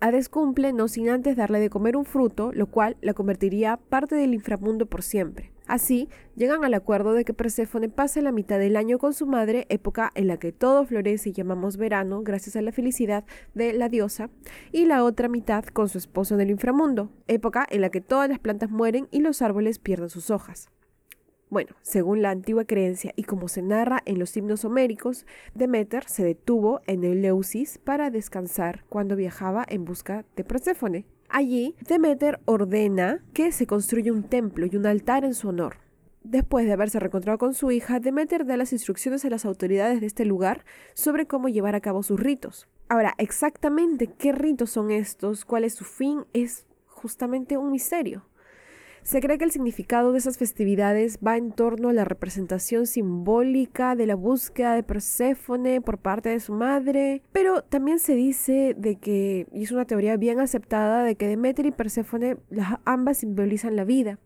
Hades 0.00 0.28
cumple 0.28 0.72
no 0.72 0.86
sin 0.86 1.08
antes 1.08 1.36
darle 1.36 1.58
de 1.58 1.70
comer 1.70 1.96
un 1.96 2.04
fruto, 2.04 2.52
lo 2.52 2.66
cual 2.66 2.96
la 3.00 3.14
convertiría 3.14 3.76
parte 3.76 4.14
del 4.14 4.34
inframundo 4.34 4.86
por 4.86 5.02
siempre. 5.02 5.50
Así, 5.68 6.08
llegan 6.34 6.64
al 6.64 6.72
acuerdo 6.72 7.12
de 7.12 7.26
que 7.26 7.34
Perséfone 7.34 7.90
pase 7.90 8.22
la 8.22 8.32
mitad 8.32 8.58
del 8.58 8.74
año 8.74 8.98
con 8.98 9.12
su 9.12 9.26
madre, 9.26 9.66
época 9.68 10.10
en 10.14 10.26
la 10.26 10.38
que 10.38 10.50
todo 10.50 10.86
florece 10.86 11.28
y 11.28 11.32
llamamos 11.32 11.76
verano 11.76 12.22
gracias 12.22 12.56
a 12.56 12.62
la 12.62 12.72
felicidad 12.72 13.24
de 13.54 13.74
la 13.74 13.90
diosa, 13.90 14.30
y 14.72 14.86
la 14.86 15.04
otra 15.04 15.28
mitad 15.28 15.64
con 15.66 15.90
su 15.90 15.98
esposo 15.98 16.34
en 16.34 16.40
el 16.40 16.50
inframundo, 16.50 17.12
época 17.26 17.66
en 17.68 17.82
la 17.82 17.90
que 17.90 18.00
todas 18.00 18.30
las 18.30 18.38
plantas 18.38 18.70
mueren 18.70 19.08
y 19.10 19.20
los 19.20 19.42
árboles 19.42 19.78
pierden 19.78 20.08
sus 20.08 20.30
hojas. 20.30 20.70
Bueno, 21.50 21.76
según 21.82 22.22
la 22.22 22.30
antigua 22.30 22.64
creencia 22.64 23.12
y 23.14 23.24
como 23.24 23.48
se 23.48 23.60
narra 23.60 24.02
en 24.06 24.18
los 24.18 24.34
himnos 24.36 24.64
homéricos, 24.64 25.26
Demeter 25.54 26.04
se 26.04 26.24
detuvo 26.24 26.80
en 26.86 27.04
Eleusis 27.04 27.76
para 27.76 28.10
descansar 28.10 28.84
cuando 28.88 29.16
viajaba 29.16 29.66
en 29.68 29.84
busca 29.84 30.24
de 30.34 30.44
Perséfone. 30.44 31.17
Allí, 31.28 31.76
Demeter 31.86 32.40
ordena 32.46 33.22
que 33.34 33.52
se 33.52 33.66
construya 33.66 34.12
un 34.12 34.22
templo 34.22 34.66
y 34.66 34.76
un 34.76 34.86
altar 34.86 35.24
en 35.24 35.34
su 35.34 35.48
honor. 35.48 35.76
Después 36.22 36.66
de 36.66 36.72
haberse 36.72 36.98
reencontrado 36.98 37.38
con 37.38 37.54
su 37.54 37.70
hija, 37.70 38.00
Demeter 38.00 38.46
da 38.46 38.56
las 38.56 38.72
instrucciones 38.72 39.24
a 39.24 39.30
las 39.30 39.44
autoridades 39.44 40.00
de 40.00 40.06
este 40.06 40.24
lugar 40.24 40.64
sobre 40.94 41.26
cómo 41.26 41.48
llevar 41.48 41.74
a 41.74 41.80
cabo 41.80 42.02
sus 42.02 42.18
ritos. 42.18 42.66
Ahora, 42.88 43.14
exactamente 43.18 44.06
qué 44.06 44.32
ritos 44.32 44.70
son 44.70 44.90
estos, 44.90 45.44
cuál 45.44 45.64
es 45.64 45.74
su 45.74 45.84
fin, 45.84 46.24
es 46.32 46.66
justamente 46.86 47.56
un 47.56 47.70
misterio. 47.70 48.27
Se 49.08 49.20
cree 49.20 49.38
que 49.38 49.44
el 49.46 49.52
significado 49.52 50.12
de 50.12 50.18
esas 50.18 50.36
festividades 50.36 51.18
va 51.26 51.38
en 51.38 51.50
torno 51.50 51.88
a 51.88 51.94
la 51.94 52.04
representación 52.04 52.86
simbólica 52.86 53.96
de 53.96 54.04
la 54.04 54.14
búsqueda 54.14 54.74
de 54.74 54.82
Perséfone 54.82 55.80
por 55.80 55.96
parte 55.96 56.28
de 56.28 56.40
su 56.40 56.52
madre, 56.52 57.22
pero 57.32 57.62
también 57.62 58.00
se 58.00 58.14
dice 58.14 58.74
de 58.76 58.96
que, 58.96 59.46
y 59.50 59.62
es 59.62 59.72
una 59.72 59.86
teoría 59.86 60.18
bien 60.18 60.40
aceptada, 60.40 61.04
de 61.04 61.14
que 61.14 61.26
Demeter 61.26 61.64
y 61.64 61.70
Perséfone 61.70 62.36
ambas 62.84 63.16
simbolizan 63.16 63.76
la 63.76 63.84
vida, 63.84 64.18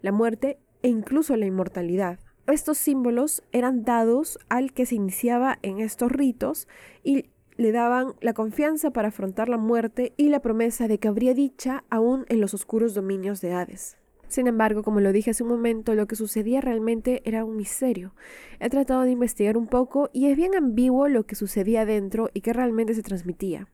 la 0.00 0.10
muerte 0.10 0.58
e 0.82 0.88
incluso 0.88 1.36
la 1.36 1.44
inmortalidad. 1.44 2.18
Estos 2.46 2.78
símbolos 2.78 3.42
eran 3.52 3.84
dados 3.84 4.38
al 4.48 4.72
que 4.72 4.86
se 4.86 4.94
iniciaba 4.94 5.58
en 5.60 5.80
estos 5.80 6.10
ritos 6.10 6.66
y 7.04 7.26
le 7.58 7.72
daban 7.72 8.14
la 8.22 8.32
confianza 8.32 8.90
para 8.90 9.08
afrontar 9.08 9.50
la 9.50 9.58
muerte 9.58 10.14
y 10.16 10.30
la 10.30 10.40
promesa 10.40 10.88
de 10.88 10.96
que 10.96 11.08
habría 11.08 11.34
dicha 11.34 11.84
aún 11.90 12.24
en 12.30 12.40
los 12.40 12.54
oscuros 12.54 12.94
dominios 12.94 13.42
de 13.42 13.52
Hades. 13.52 13.99
Sin 14.30 14.46
embargo, 14.46 14.84
como 14.84 15.00
lo 15.00 15.12
dije 15.12 15.32
hace 15.32 15.42
un 15.42 15.48
momento, 15.48 15.94
lo 15.96 16.06
que 16.06 16.14
sucedía 16.14 16.60
realmente 16.60 17.20
era 17.24 17.44
un 17.44 17.56
misterio. 17.56 18.14
He 18.60 18.70
tratado 18.70 19.02
de 19.02 19.10
investigar 19.10 19.56
un 19.56 19.66
poco 19.66 20.08
y 20.12 20.28
es 20.28 20.36
bien 20.36 20.54
ambiguo 20.54 21.08
lo 21.08 21.26
que 21.26 21.34
sucedía 21.34 21.84
dentro 21.84 22.30
y 22.32 22.40
qué 22.40 22.52
realmente 22.52 22.94
se 22.94 23.02
transmitía. 23.02 23.68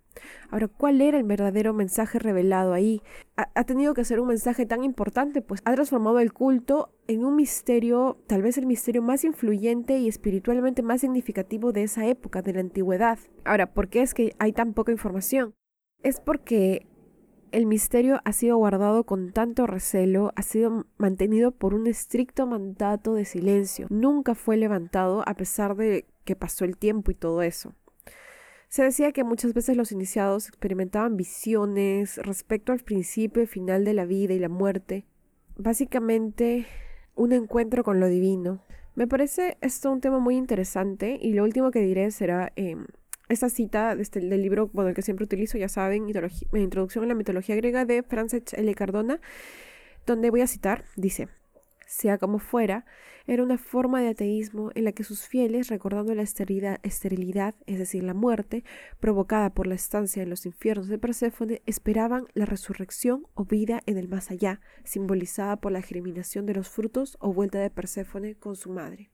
Ahora, 0.48 0.68
¿cuál 0.68 1.02
era 1.02 1.18
el 1.18 1.24
verdadero 1.24 1.74
mensaje 1.74 2.18
revelado 2.18 2.72
ahí? 2.72 3.02
Ha, 3.36 3.64
tenido 3.64 3.92
que 3.92 4.06
ser 4.06 4.18
un 4.18 4.28
mensaje 4.28 4.64
tan 4.64 4.82
importante, 4.82 5.42
pues 5.42 5.60
ha 5.66 5.74
transformado 5.74 6.20
el 6.20 6.32
culto 6.32 6.94
en 7.06 7.26
un 7.26 7.36
misterio, 7.36 8.18
tal 8.26 8.40
vez 8.40 8.56
el 8.56 8.64
misterio 8.64 9.02
más 9.02 9.24
influyente 9.24 9.98
y 9.98 10.08
espiritualmente 10.08 10.82
más 10.82 11.02
significativo 11.02 11.72
de 11.72 11.82
esa 11.82 12.06
época, 12.06 12.40
de 12.40 12.54
la 12.54 12.60
antigüedad. 12.60 13.18
Ahora, 13.44 13.74
¿por 13.74 13.88
qué 13.88 14.00
es 14.00 14.14
que 14.14 14.34
hay 14.38 14.54
tan 14.54 14.72
poca 14.72 14.90
información? 14.90 15.52
Es 16.02 16.18
porque 16.18 16.86
el 17.56 17.64
misterio 17.64 18.20
ha 18.26 18.34
sido 18.34 18.58
guardado 18.58 19.04
con 19.04 19.32
tanto 19.32 19.66
recelo, 19.66 20.30
ha 20.36 20.42
sido 20.42 20.84
mantenido 20.98 21.52
por 21.52 21.72
un 21.72 21.86
estricto 21.86 22.46
mandato 22.46 23.14
de 23.14 23.24
silencio. 23.24 23.86
Nunca 23.88 24.34
fue 24.34 24.58
levantado 24.58 25.26
a 25.26 25.32
pesar 25.32 25.74
de 25.74 26.04
que 26.26 26.36
pasó 26.36 26.66
el 26.66 26.76
tiempo 26.76 27.10
y 27.10 27.14
todo 27.14 27.40
eso. 27.40 27.72
Se 28.68 28.82
decía 28.82 29.12
que 29.12 29.24
muchas 29.24 29.54
veces 29.54 29.74
los 29.74 29.90
iniciados 29.90 30.48
experimentaban 30.48 31.16
visiones 31.16 32.18
respecto 32.18 32.72
al 32.72 32.80
principio 32.80 33.42
y 33.42 33.46
final 33.46 33.86
de 33.86 33.94
la 33.94 34.04
vida 34.04 34.34
y 34.34 34.38
la 34.38 34.50
muerte. 34.50 35.06
Básicamente, 35.56 36.66
un 37.14 37.32
encuentro 37.32 37.84
con 37.84 38.00
lo 38.00 38.08
divino. 38.08 38.60
Me 38.96 39.06
parece 39.06 39.56
esto 39.62 39.90
un 39.90 40.02
tema 40.02 40.18
muy 40.18 40.36
interesante 40.36 41.18
y 41.22 41.32
lo 41.32 41.44
último 41.44 41.70
que 41.70 41.80
diré 41.80 42.10
será 42.10 42.52
em, 42.56 42.84
esta 43.28 43.48
cita 43.48 43.92
este, 43.92 44.20
del 44.20 44.42
libro, 44.42 44.70
bueno, 44.72 44.90
el 44.90 44.94
que 44.94 45.02
siempre 45.02 45.24
utilizo, 45.24 45.58
ya 45.58 45.68
saben, 45.68 46.08
Introducción 46.52 47.04
a 47.04 47.08
la 47.08 47.14
mitología 47.14 47.56
griega 47.56 47.84
de 47.84 48.02
Frances 48.02 48.54
L. 48.54 48.74
Cardona, 48.74 49.20
donde 50.06 50.30
voy 50.30 50.40
a 50.40 50.46
citar, 50.46 50.84
dice, 50.96 51.28
sea 51.86 52.18
como 52.18 52.38
fuera, 52.38 52.84
era 53.26 53.42
una 53.42 53.58
forma 53.58 54.00
de 54.00 54.10
ateísmo 54.10 54.70
en 54.74 54.84
la 54.84 54.92
que 54.92 55.02
sus 55.02 55.26
fieles, 55.26 55.68
recordando 55.68 56.14
la 56.14 56.22
esterilidad, 56.22 56.78
esterilidad, 56.84 57.54
es 57.66 57.78
decir, 57.78 58.04
la 58.04 58.14
muerte, 58.14 58.62
provocada 59.00 59.50
por 59.50 59.66
la 59.66 59.74
estancia 59.74 60.22
en 60.22 60.30
los 60.30 60.46
infiernos 60.46 60.88
de 60.88 60.98
Perséfone, 60.98 61.62
esperaban 61.66 62.26
la 62.34 62.46
resurrección 62.46 63.26
o 63.34 63.44
vida 63.44 63.82
en 63.86 63.98
el 63.98 64.08
más 64.08 64.30
allá, 64.30 64.60
simbolizada 64.84 65.56
por 65.56 65.72
la 65.72 65.82
germinación 65.82 66.46
de 66.46 66.54
los 66.54 66.68
frutos 66.68 67.16
o 67.20 67.32
vuelta 67.32 67.58
de 67.58 67.70
Perséfone 67.70 68.36
con 68.36 68.54
su 68.54 68.70
madre. 68.70 69.10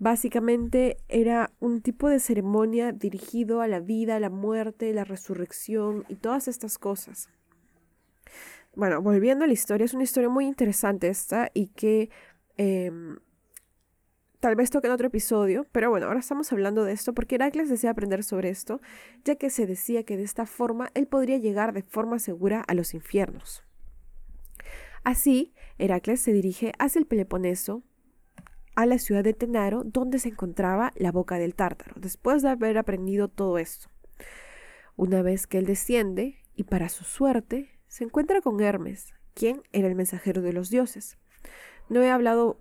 Básicamente 0.00 0.96
era 1.08 1.52
un 1.60 1.82
tipo 1.82 2.08
de 2.08 2.20
ceremonia 2.20 2.90
dirigido 2.90 3.60
a 3.60 3.68
la 3.68 3.80
vida, 3.80 4.18
la 4.18 4.30
muerte, 4.30 4.94
la 4.94 5.04
resurrección 5.04 6.06
y 6.08 6.16
todas 6.16 6.48
estas 6.48 6.78
cosas. 6.78 7.28
Bueno, 8.74 9.02
volviendo 9.02 9.44
a 9.44 9.46
la 9.46 9.52
historia, 9.52 9.84
es 9.84 9.92
una 9.92 10.04
historia 10.04 10.30
muy 10.30 10.46
interesante 10.46 11.08
esta 11.08 11.50
y 11.52 11.66
que 11.66 12.08
em, 12.56 13.18
tal 14.40 14.56
vez 14.56 14.70
toque 14.70 14.86
en 14.86 14.94
otro 14.94 15.08
episodio, 15.08 15.66
pero 15.70 15.90
bueno, 15.90 16.06
ahora 16.06 16.20
estamos 16.20 16.50
hablando 16.50 16.84
de 16.84 16.92
esto 16.92 17.12
porque 17.12 17.34
Heracles 17.34 17.68
desea 17.68 17.90
aprender 17.90 18.24
sobre 18.24 18.48
esto, 18.48 18.80
ya 19.22 19.34
que 19.34 19.50
se 19.50 19.66
decía 19.66 20.04
que 20.04 20.16
de 20.16 20.22
esta 20.22 20.46
forma 20.46 20.90
él 20.94 21.08
podría 21.08 21.36
llegar 21.36 21.74
de 21.74 21.82
forma 21.82 22.18
segura 22.18 22.64
a 22.66 22.72
los 22.72 22.94
infiernos. 22.94 23.64
Así, 25.04 25.52
Heracles 25.76 26.22
se 26.22 26.32
dirige 26.32 26.72
hacia 26.78 27.00
el 27.00 27.06
Peloponeso, 27.06 27.82
a 28.80 28.86
la 28.86 28.98
ciudad 28.98 29.22
de 29.22 29.34
Tenaro, 29.34 29.84
donde 29.84 30.18
se 30.18 30.28
encontraba 30.30 30.92
la 30.96 31.12
boca 31.12 31.38
del 31.38 31.54
tártaro, 31.54 31.94
después 32.00 32.42
de 32.42 32.50
haber 32.50 32.78
aprendido 32.78 33.28
todo 33.28 33.58
esto. 33.58 33.88
Una 34.96 35.22
vez 35.22 35.46
que 35.46 35.58
él 35.58 35.66
desciende, 35.66 36.36
y 36.54 36.64
para 36.64 36.88
su 36.88 37.04
suerte, 37.04 37.78
se 37.88 38.04
encuentra 38.04 38.40
con 38.40 38.60
Hermes, 38.60 39.14
quien 39.34 39.62
era 39.72 39.88
el 39.88 39.94
mensajero 39.94 40.42
de 40.42 40.52
los 40.52 40.70
dioses. 40.70 41.18
No 41.88 42.02
he 42.02 42.10
hablado, 42.10 42.58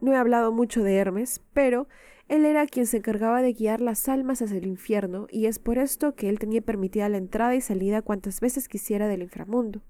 no 0.00 0.12
he 0.12 0.16
hablado 0.16 0.52
mucho 0.52 0.82
de 0.82 0.96
Hermes, 0.96 1.40
pero 1.52 1.88
él 2.28 2.44
era 2.44 2.66
quien 2.66 2.86
se 2.86 2.98
encargaba 2.98 3.40
de 3.40 3.52
guiar 3.52 3.80
las 3.80 4.08
almas 4.08 4.42
hacia 4.42 4.58
el 4.58 4.66
infierno, 4.66 5.26
y 5.30 5.46
es 5.46 5.58
por 5.58 5.78
esto 5.78 6.14
que 6.14 6.28
él 6.28 6.38
tenía 6.38 6.62
permitida 6.62 7.08
la 7.08 7.18
entrada 7.18 7.54
y 7.54 7.60
salida 7.60 8.02
cuantas 8.02 8.40
veces 8.40 8.68
quisiera 8.68 9.08
del 9.08 9.22
inframundo. 9.22 9.82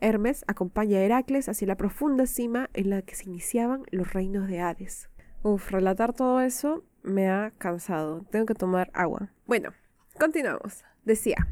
Hermes 0.00 0.44
acompaña 0.46 0.98
a 0.98 1.02
Heracles 1.02 1.48
hacia 1.48 1.66
la 1.66 1.76
profunda 1.76 2.26
cima 2.26 2.68
en 2.74 2.90
la 2.90 3.02
que 3.02 3.14
se 3.14 3.24
iniciaban 3.24 3.84
los 3.90 4.12
reinos 4.12 4.48
de 4.48 4.60
Hades. 4.60 5.08
Uf, 5.42 5.70
relatar 5.70 6.12
todo 6.12 6.40
eso 6.40 6.84
me 7.02 7.28
ha 7.28 7.52
cansado. 7.56 8.24
Tengo 8.30 8.46
que 8.46 8.54
tomar 8.54 8.90
agua. 8.92 9.32
Bueno, 9.46 9.70
continuamos. 10.18 10.84
Decía, 11.04 11.48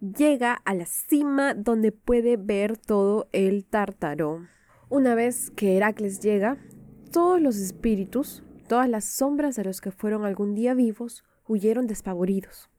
llega 0.00 0.54
a 0.54 0.74
la 0.74 0.86
cima 0.86 1.54
donde 1.54 1.92
puede 1.92 2.36
ver 2.36 2.78
todo 2.78 3.28
el 3.32 3.64
tártaro. 3.64 4.46
Una 4.88 5.14
vez 5.14 5.50
que 5.50 5.76
Heracles 5.76 6.20
llega, 6.20 6.56
todos 7.10 7.40
los 7.40 7.56
espíritus, 7.56 8.42
todas 8.68 8.88
las 8.88 9.04
sombras 9.04 9.56
de 9.56 9.64
los 9.64 9.80
que 9.80 9.90
fueron 9.90 10.24
algún 10.24 10.54
día 10.54 10.74
vivos, 10.74 11.24
huyeron 11.46 11.86
despavoridos. 11.86 12.70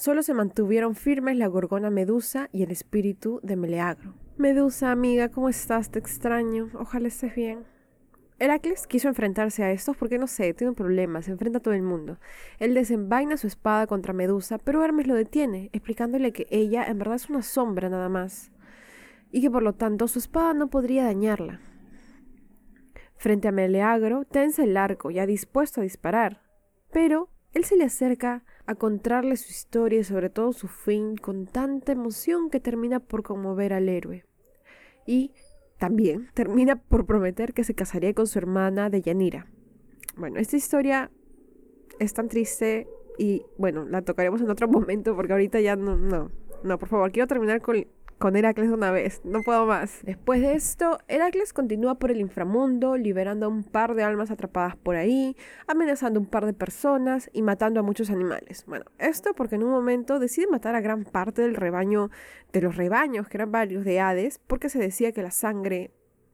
Solo 0.00 0.22
se 0.22 0.32
mantuvieron 0.32 0.94
firmes 0.94 1.36
la 1.36 1.48
gorgona 1.48 1.90
Medusa 1.90 2.48
y 2.52 2.62
el 2.62 2.70
espíritu 2.70 3.40
de 3.42 3.56
Meleagro. 3.56 4.14
Medusa, 4.36 4.92
amiga, 4.92 5.28
¿cómo 5.28 5.48
estás? 5.48 5.90
Te 5.90 5.98
extraño. 5.98 6.70
Ojalá 6.74 7.08
estés 7.08 7.34
bien. 7.34 7.64
Heracles 8.38 8.86
quiso 8.86 9.08
enfrentarse 9.08 9.64
a 9.64 9.72
estos 9.72 9.96
porque 9.96 10.18
no 10.18 10.28
sé, 10.28 10.54
tiene 10.54 10.68
un 10.68 10.76
problema, 10.76 11.20
se 11.20 11.32
enfrenta 11.32 11.58
a 11.58 11.62
todo 11.62 11.74
el 11.74 11.82
mundo. 11.82 12.18
Él 12.60 12.74
desenvaina 12.74 13.36
su 13.36 13.48
espada 13.48 13.88
contra 13.88 14.12
Medusa, 14.12 14.58
pero 14.58 14.84
Hermes 14.84 15.08
lo 15.08 15.16
detiene, 15.16 15.68
explicándole 15.72 16.32
que 16.32 16.46
ella 16.48 16.84
en 16.84 16.98
verdad 16.98 17.16
es 17.16 17.28
una 17.28 17.42
sombra 17.42 17.88
nada 17.88 18.08
más, 18.08 18.52
y 19.32 19.40
que 19.40 19.50
por 19.50 19.64
lo 19.64 19.72
tanto 19.72 20.06
su 20.06 20.20
espada 20.20 20.54
no 20.54 20.70
podría 20.70 21.06
dañarla. 21.06 21.60
Frente 23.16 23.48
a 23.48 23.52
Meleagro, 23.52 24.24
tensa 24.26 24.62
el 24.62 24.76
arco, 24.76 25.10
ya 25.10 25.26
dispuesto 25.26 25.80
a 25.80 25.82
disparar, 25.82 26.40
pero 26.92 27.30
él 27.52 27.64
se 27.64 27.76
le 27.76 27.82
acerca 27.82 28.44
a 28.68 28.74
contarle 28.74 29.38
su 29.38 29.50
historia 29.50 30.00
y 30.00 30.04
sobre 30.04 30.28
todo 30.28 30.52
su 30.52 30.68
fin 30.68 31.16
con 31.16 31.46
tanta 31.46 31.92
emoción 31.92 32.50
que 32.50 32.60
termina 32.60 33.00
por 33.00 33.22
conmover 33.22 33.72
al 33.72 33.88
héroe. 33.88 34.26
Y 35.06 35.32
también 35.78 36.28
termina 36.34 36.76
por 36.76 37.06
prometer 37.06 37.54
que 37.54 37.64
se 37.64 37.74
casaría 37.74 38.12
con 38.12 38.26
su 38.26 38.38
hermana 38.38 38.90
de 38.90 39.00
Yanira. 39.00 39.46
Bueno, 40.16 40.38
esta 40.38 40.56
historia 40.56 41.10
es 41.98 42.12
tan 42.12 42.28
triste 42.28 42.86
y 43.16 43.42
bueno, 43.56 43.86
la 43.86 44.02
tocaremos 44.02 44.42
en 44.42 44.50
otro 44.50 44.68
momento 44.68 45.16
porque 45.16 45.32
ahorita 45.32 45.60
ya 45.60 45.74
no, 45.74 45.96
no, 45.96 46.30
no, 46.62 46.78
por 46.78 46.90
favor, 46.90 47.10
quiero 47.10 47.26
terminar 47.26 47.62
con 47.62 47.86
con 48.18 48.34
Heracles 48.34 48.70
una 48.70 48.90
vez, 48.90 49.20
no 49.24 49.42
puedo 49.42 49.64
más. 49.66 50.00
Después 50.02 50.40
de 50.40 50.54
esto, 50.54 50.98
Heracles 51.06 51.52
continúa 51.52 51.96
por 51.96 52.10
el 52.10 52.20
inframundo, 52.20 52.96
liberando 52.96 53.46
a 53.46 53.48
un 53.48 53.62
par 53.62 53.94
de 53.94 54.02
almas 54.02 54.30
atrapadas 54.30 54.76
por 54.76 54.96
ahí, 54.96 55.36
amenazando 55.68 56.18
a 56.18 56.22
un 56.22 56.28
par 56.28 56.44
de 56.44 56.52
personas 56.52 57.30
y 57.32 57.42
matando 57.42 57.78
a 57.78 57.84
muchos 57.84 58.10
animales. 58.10 58.64
Bueno, 58.66 58.86
esto 58.98 59.34
porque 59.34 59.54
en 59.54 59.62
un 59.62 59.70
momento 59.70 60.18
decide 60.18 60.48
matar 60.48 60.74
a 60.74 60.80
gran 60.80 61.04
parte 61.04 61.42
del 61.42 61.54
rebaño, 61.54 62.10
de 62.52 62.60
los 62.60 62.76
rebaños, 62.76 63.28
que 63.28 63.36
eran 63.36 63.52
varios 63.52 63.84
de 63.84 64.00
Hades, 64.00 64.40
porque 64.46 64.68
se 64.68 64.80
decía 64.80 65.12
que 65.12 65.22
la 65.22 65.30
sangre, 65.30 65.92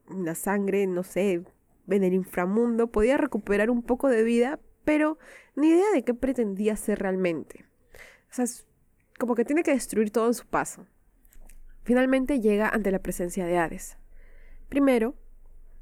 la 0.08 0.34
sangre, 0.34 0.86
no 0.86 1.02
sé, 1.02 1.44
en 1.88 2.02
el 2.02 2.14
inframundo 2.14 2.86
podía 2.86 3.18
recuperar 3.18 3.70
un 3.70 3.82
poco 3.82 4.08
de 4.08 4.22
vida, 4.22 4.58
pero 4.84 5.18
ni 5.54 5.68
idea 5.68 5.90
de 5.92 6.02
qué 6.02 6.14
pretendía 6.14 6.76
ser 6.76 7.00
realmente. 7.00 7.66
O 8.30 8.34
sea, 8.34 8.46
como 9.18 9.34
que 9.34 9.44
tiene 9.44 9.62
que 9.62 9.72
destruir 9.72 10.10
todo 10.10 10.28
en 10.28 10.34
su 10.34 10.46
paso. 10.46 10.86
Finalmente 11.84 12.40
llega 12.40 12.68
ante 12.68 12.90
la 12.90 12.98
presencia 12.98 13.46
de 13.46 13.58
Hades. 13.58 13.98
Primero, 14.68 15.14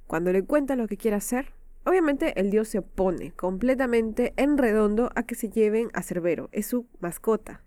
cuando 0.06 0.32
le 0.32 0.44
cuenta 0.44 0.76
lo 0.76 0.88
que 0.88 0.96
quiere 0.96 1.16
hacer, 1.16 1.54
obviamente 1.84 2.38
el 2.38 2.50
dios 2.50 2.68
se 2.68 2.80
opone 2.80 3.32
completamente 3.32 4.34
en 4.36 4.58
redondo 4.58 5.10
a 5.14 5.22
que 5.22 5.34
se 5.34 5.48
lleven 5.48 5.88
a 5.94 6.02
Cerbero, 6.02 6.48
es 6.52 6.66
su 6.66 6.86
mascota. 7.00 7.62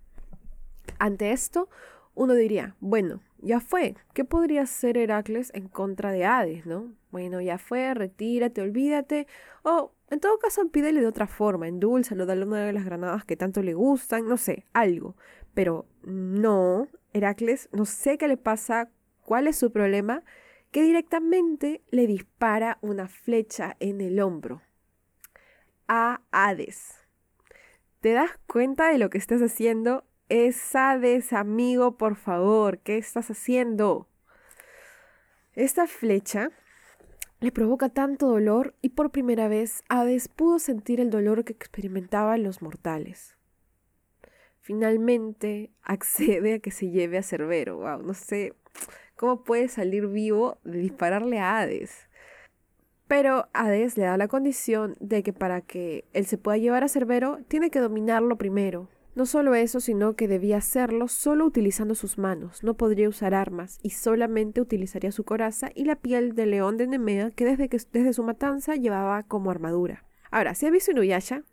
Ante 1.00 1.32
esto, 1.32 1.70
uno 2.14 2.34
diría, 2.34 2.76
bueno, 2.80 3.22
ya 3.40 3.60
fue. 3.60 3.96
¿Qué 4.14 4.26
podría 4.26 4.64
hacer 4.64 4.98
Heracles 4.98 5.52
en 5.54 5.68
contra 5.68 6.12
de 6.12 6.26
Hades, 6.26 6.66
no? 6.66 6.94
Bueno, 7.12 7.42
ya 7.42 7.58
fue, 7.58 7.94
retírate, 7.94 8.62
olvídate. 8.62 9.28
O, 9.64 9.92
en 10.10 10.20
todo 10.20 10.40
caso, 10.40 10.68
pídele 10.70 11.02
de 11.02 11.08
otra 11.08 11.28
forma, 11.28 11.68
endúlzalo, 11.68 12.26
dale 12.26 12.46
una 12.46 12.66
de 12.66 12.74
las 12.74 12.86
granadas 12.86 13.26
que 13.26 13.38
tanto 13.38 13.62
le 13.62 13.74
gustan, 13.74 14.28
no 14.28 14.38
sé, 14.38 14.66
algo. 14.74 15.16
Pero 15.54 15.86
no, 16.04 16.88
Heracles, 17.16 17.70
no 17.72 17.86
sé 17.86 18.18
qué 18.18 18.28
le 18.28 18.36
pasa, 18.36 18.90
cuál 19.22 19.48
es 19.48 19.56
su 19.56 19.72
problema, 19.72 20.24
que 20.72 20.84
directamente 20.84 21.82
le 21.90 22.08
dispara 22.08 22.78
una 22.82 23.08
flecha 23.08 23.78
en 23.80 24.02
el 24.02 24.20
hombro 24.20 24.62
a 25.88 26.20
Hades. 26.32 26.96
¿Te 28.02 28.12
das 28.12 28.32
cuenta 28.48 28.90
de 28.90 28.98
lo 28.98 29.10
que 29.10 29.18
estás 29.18 29.42
haciendo? 29.42 30.04
Es 30.28 30.76
Hades, 30.76 31.32
amigo, 31.32 31.98
por 31.98 32.18
favor, 32.18 32.80
¿qué 32.80 32.98
estás 32.98 33.32
haciendo? 33.32 34.10
Esta 35.54 35.88
flecha 35.88 36.50
le 37.40 37.54
provoca 37.54 37.88
tanto 37.88 38.28
dolor 38.28 38.76
y 38.82 38.90
por 38.90 39.12
primera 39.12 39.48
vez 39.48 39.84
Hades 39.88 40.28
pudo 40.28 40.60
sentir 40.60 41.00
el 41.00 41.12
dolor 41.12 41.46
que 41.46 41.54
experimentaban 41.54 42.44
los 42.44 42.62
mortales. 42.62 43.38
Finalmente 44.66 45.70
accede 45.84 46.56
a 46.56 46.60
que 46.60 46.72
se 46.72 46.90
lleve 46.90 47.20
a 47.20 47.22
Cerbero. 47.22 47.78
Wow, 47.78 48.02
no 48.02 48.16
sé 48.16 48.56
cómo 49.16 49.44
puede 49.44 49.68
salir 49.68 50.08
vivo 50.08 50.58
de 50.64 50.80
dispararle 50.80 51.38
a 51.38 51.60
Hades. 51.60 52.10
Pero 53.08 53.48
Hades 53.54 53.96
le 53.96 54.06
da 54.06 54.18
la 54.18 54.28
condición 54.28 54.96
de 55.00 55.22
que 55.22 55.34
para 55.34 55.62
que 55.62 56.06
él 56.14 56.26
se 56.26 56.40
pueda 56.40 56.58
llevar 56.58 56.84
a 56.84 56.88
Cerbero, 56.88 57.38
tiene 57.48 57.70
que 57.70 57.78
dominarlo 57.78 58.40
primero. 58.40 58.90
No 59.14 59.28
solo 59.28 59.54
eso, 59.54 59.80
sino 59.80 60.16
que 60.16 60.28
debía 60.28 60.58
hacerlo 60.58 61.10
solo 61.10 61.46
utilizando 61.46 61.94
sus 61.94 62.18
manos, 62.18 62.64
no 62.64 62.74
podría 62.74 63.08
usar 63.08 63.36
armas 63.36 63.78
y 63.84 63.92
solamente 63.92 64.62
utilizaría 64.62 65.12
su 65.12 65.26
coraza 65.26 65.70
y 65.76 65.86
la 65.86 65.96
piel 65.96 66.34
del 66.34 66.50
león 66.50 66.78
de 66.78 66.88
Nemea 66.88 67.30
que 67.30 67.46
desde, 67.46 67.70
que, 67.70 67.78
desde 67.94 68.14
su 68.14 68.24
matanza 68.24 68.74
llevaba 68.74 69.22
como 69.22 69.52
armadura. 69.52 70.06
Ahora, 70.32 70.56
si 70.56 70.66
ha 70.66 70.72
visto 70.72 70.90
Inuyasha, 70.90 71.44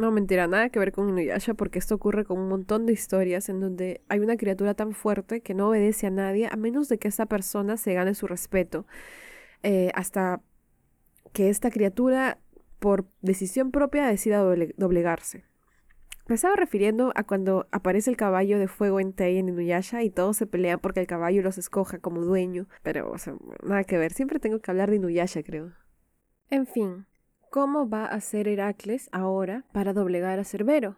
no 0.00 0.10
mentira, 0.10 0.46
nada 0.46 0.70
que 0.70 0.78
ver 0.78 0.92
con 0.92 1.08
Inuyasha 1.08 1.54
porque 1.54 1.78
esto 1.78 1.94
ocurre 1.94 2.24
con 2.24 2.38
un 2.38 2.48
montón 2.48 2.86
de 2.86 2.92
historias 2.92 3.48
en 3.48 3.60
donde 3.60 4.02
hay 4.08 4.20
una 4.20 4.36
criatura 4.36 4.74
tan 4.74 4.92
fuerte 4.92 5.42
que 5.42 5.54
no 5.54 5.68
obedece 5.68 6.06
a 6.06 6.10
nadie 6.10 6.48
a 6.50 6.56
menos 6.56 6.88
de 6.88 6.98
que 6.98 7.08
esa 7.08 7.26
persona 7.26 7.76
se 7.76 7.94
gane 7.94 8.14
su 8.14 8.26
respeto. 8.26 8.86
Eh, 9.62 9.90
hasta 9.94 10.40
que 11.32 11.50
esta 11.50 11.70
criatura, 11.70 12.38
por 12.78 13.06
decisión 13.20 13.70
propia, 13.70 14.06
decida 14.06 14.42
doblegarse. 14.76 15.44
Me 16.26 16.36
estaba 16.36 16.54
refiriendo 16.54 17.12
a 17.16 17.24
cuando 17.24 17.66
aparece 17.72 18.08
el 18.08 18.16
caballo 18.16 18.58
de 18.58 18.68
fuego 18.68 19.00
en 19.00 19.12
Tei 19.12 19.38
en 19.38 19.48
Inuyasha 19.48 20.02
y 20.04 20.10
todos 20.10 20.36
se 20.36 20.46
pelean 20.46 20.78
porque 20.78 21.00
el 21.00 21.06
caballo 21.06 21.42
los 21.42 21.58
escoja 21.58 21.98
como 21.98 22.20
dueño. 22.20 22.68
Pero, 22.82 23.10
o 23.10 23.18
sea, 23.18 23.34
nada 23.64 23.82
que 23.84 23.98
ver. 23.98 24.12
Siempre 24.12 24.38
tengo 24.38 24.60
que 24.60 24.70
hablar 24.70 24.90
de 24.90 24.96
Inuyasha, 24.96 25.42
creo. 25.42 25.72
En 26.48 26.66
fin, 26.66 27.06
¿cómo 27.50 27.88
va 27.88 28.04
a 28.04 28.14
hacer 28.14 28.46
Heracles 28.46 29.08
ahora 29.12 29.64
para 29.72 29.92
doblegar 29.92 30.38
a 30.38 30.44
Cerbero? 30.44 30.96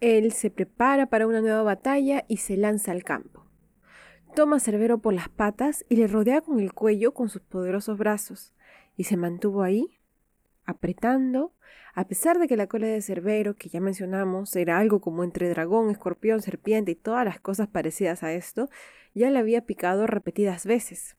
Él 0.00 0.32
se 0.32 0.50
prepara 0.50 1.06
para 1.06 1.26
una 1.26 1.40
nueva 1.40 1.62
batalla 1.62 2.24
y 2.28 2.38
se 2.38 2.56
lanza 2.56 2.92
al 2.92 3.02
campo. 3.02 3.44
Toma 4.34 4.56
a 4.56 4.60
Cerbero 4.60 4.98
por 4.98 5.14
las 5.14 5.28
patas 5.28 5.84
y 5.88 5.96
le 5.96 6.06
rodea 6.06 6.42
con 6.42 6.60
el 6.60 6.72
cuello 6.72 7.12
con 7.12 7.28
sus 7.28 7.42
poderosos 7.42 7.98
brazos, 7.98 8.54
y 8.96 9.04
se 9.04 9.16
mantuvo 9.16 9.62
ahí, 9.62 9.98
apretando, 10.64 11.52
a 11.94 12.06
pesar 12.06 12.38
de 12.38 12.46
que 12.46 12.56
la 12.56 12.66
cola 12.66 12.86
de 12.86 13.02
Cerbero, 13.02 13.54
que 13.54 13.68
ya 13.68 13.80
mencionamos, 13.80 14.54
era 14.54 14.78
algo 14.78 15.00
como 15.00 15.24
entre 15.24 15.48
dragón, 15.48 15.90
escorpión, 15.90 16.42
serpiente 16.42 16.92
y 16.92 16.96
todas 16.96 17.24
las 17.24 17.40
cosas 17.40 17.68
parecidas 17.68 18.22
a 18.22 18.32
esto, 18.32 18.68
ya 19.14 19.30
le 19.30 19.38
había 19.38 19.62
picado 19.62 20.06
repetidas 20.06 20.66
veces. 20.66 21.16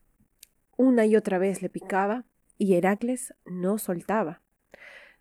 Una 0.77 1.07
y 1.07 1.15
otra 1.15 1.39
vez 1.39 1.63
le 1.63 1.69
picaba, 1.69 2.25
y 2.57 2.75
Heracles 2.75 3.33
no 3.45 3.77
soltaba. 3.77 4.41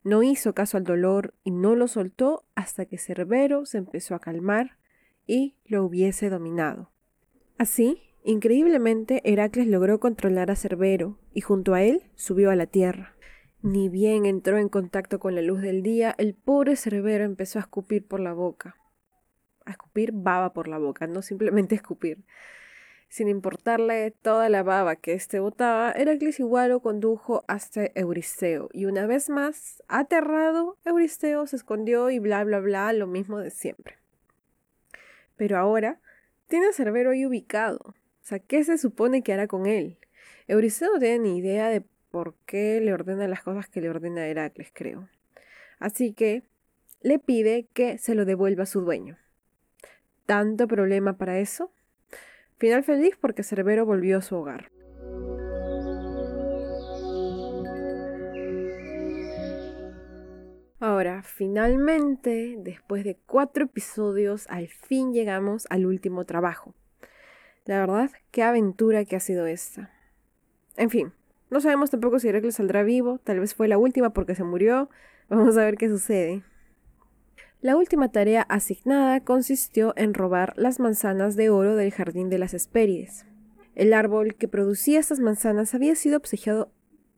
No 0.02 0.22
hizo 0.22 0.54
caso 0.54 0.76
al 0.76 0.84
dolor 0.84 1.34
y 1.42 1.50
no 1.50 1.74
lo 1.74 1.88
soltó 1.88 2.44
hasta 2.54 2.86
que 2.86 2.98
Cerbero 2.98 3.66
se 3.66 3.78
empezó 3.78 4.14
a 4.14 4.20
calmar 4.20 4.78
y 5.26 5.56
lo 5.64 5.84
hubiese 5.84 6.30
dominado. 6.30 6.92
Así, 7.58 8.02
increíblemente, 8.22 9.20
Heracles 9.24 9.66
logró 9.66 9.98
controlar 9.98 10.50
a 10.50 10.56
Cerbero 10.56 11.18
y 11.34 11.40
junto 11.40 11.74
a 11.74 11.82
él 11.82 12.04
subió 12.14 12.50
a 12.50 12.56
la 12.56 12.66
tierra. 12.66 13.16
Ni 13.62 13.88
bien 13.88 14.26
entró 14.26 14.58
en 14.58 14.68
contacto 14.68 15.18
con 15.18 15.34
la 15.34 15.42
luz 15.42 15.60
del 15.60 15.82
día, 15.82 16.14
el 16.18 16.34
pobre 16.34 16.76
Cerbero 16.76 17.24
empezó 17.24 17.58
a 17.58 17.62
escupir 17.62 18.06
por 18.06 18.20
la 18.20 18.32
boca. 18.32 18.76
A 19.64 19.72
escupir 19.72 20.12
baba 20.12 20.52
por 20.52 20.68
la 20.68 20.78
boca, 20.78 21.08
no 21.08 21.22
simplemente 21.22 21.74
escupir. 21.74 22.24
Sin 23.08 23.28
importarle 23.28 24.10
toda 24.10 24.48
la 24.48 24.62
baba 24.62 24.96
que 24.96 25.12
éste 25.14 25.38
botaba, 25.38 25.92
Heracles 25.92 26.40
igual 26.40 26.70
lo 26.70 26.80
condujo 26.80 27.44
hasta 27.46 27.90
Euristeo, 27.94 28.68
y 28.72 28.86
una 28.86 29.06
vez 29.06 29.30
más, 29.30 29.82
aterrado, 29.88 30.76
Euristeo 30.84 31.46
se 31.46 31.56
escondió 31.56 32.10
y 32.10 32.18
bla 32.18 32.44
bla 32.44 32.60
bla, 32.60 32.92
lo 32.92 33.06
mismo 33.06 33.38
de 33.38 33.50
siempre. 33.50 33.98
Pero 35.36 35.58
ahora 35.58 36.00
tiene 36.48 36.68
a 36.68 36.72
Cerbero 36.72 37.10
ahí 37.10 37.24
ubicado. 37.26 37.78
O 37.78 38.28
sea, 38.28 38.38
¿qué 38.38 38.64
se 38.64 38.76
supone 38.76 39.22
que 39.22 39.32
hará 39.32 39.46
con 39.46 39.66
él? 39.66 39.98
Euristeo 40.48 40.92
no 40.92 40.98
tiene 40.98 41.20
ni 41.20 41.38
idea 41.38 41.68
de 41.68 41.82
por 42.10 42.34
qué 42.46 42.80
le 42.80 42.92
ordena 42.92 43.28
las 43.28 43.42
cosas 43.42 43.68
que 43.68 43.80
le 43.80 43.90
ordena 43.90 44.22
a 44.22 44.26
Heracles, 44.26 44.70
creo. 44.72 45.08
Así 45.78 46.12
que 46.12 46.42
le 47.02 47.18
pide 47.18 47.68
que 47.72 47.98
se 47.98 48.14
lo 48.14 48.24
devuelva 48.24 48.64
a 48.64 48.66
su 48.66 48.80
dueño. 48.80 49.18
¿Tanto 50.24 50.66
problema 50.66 51.18
para 51.18 51.38
eso? 51.38 51.72
Final 52.58 52.84
feliz 52.84 53.16
porque 53.20 53.42
Cerbero 53.42 53.84
volvió 53.84 54.18
a 54.18 54.22
su 54.22 54.36
hogar. 54.36 54.70
Ahora, 60.78 61.22
finalmente, 61.22 62.56
después 62.58 63.02
de 63.04 63.16
cuatro 63.26 63.64
episodios, 63.64 64.46
al 64.48 64.68
fin 64.68 65.12
llegamos 65.12 65.66
al 65.70 65.86
último 65.86 66.24
trabajo. 66.24 66.74
La 67.64 67.80
verdad, 67.80 68.10
qué 68.30 68.42
aventura 68.42 69.04
que 69.04 69.16
ha 69.16 69.20
sido 69.20 69.46
esta. 69.46 69.90
En 70.76 70.90
fin, 70.90 71.12
no 71.50 71.60
sabemos 71.60 71.90
tampoco 71.90 72.18
si 72.18 72.28
Heracles 72.28 72.56
saldrá 72.56 72.82
vivo, 72.82 73.18
tal 73.24 73.40
vez 73.40 73.54
fue 73.54 73.68
la 73.68 73.78
última 73.78 74.10
porque 74.10 74.34
se 74.34 74.44
murió. 74.44 74.88
Vamos 75.28 75.56
a 75.56 75.64
ver 75.64 75.76
qué 75.76 75.88
sucede. 75.88 76.42
La 77.66 77.74
última 77.74 78.12
tarea 78.12 78.42
asignada 78.42 79.18
consistió 79.18 79.92
en 79.96 80.14
robar 80.14 80.52
las 80.56 80.78
manzanas 80.78 81.34
de 81.34 81.50
oro 81.50 81.74
del 81.74 81.90
jardín 81.90 82.30
de 82.30 82.38
las 82.38 82.54
Hespérides. 82.54 83.26
El 83.74 83.92
árbol 83.92 84.36
que 84.36 84.46
producía 84.46 85.00
estas 85.00 85.18
manzanas 85.18 85.74
había 85.74 85.96
sido 85.96 86.18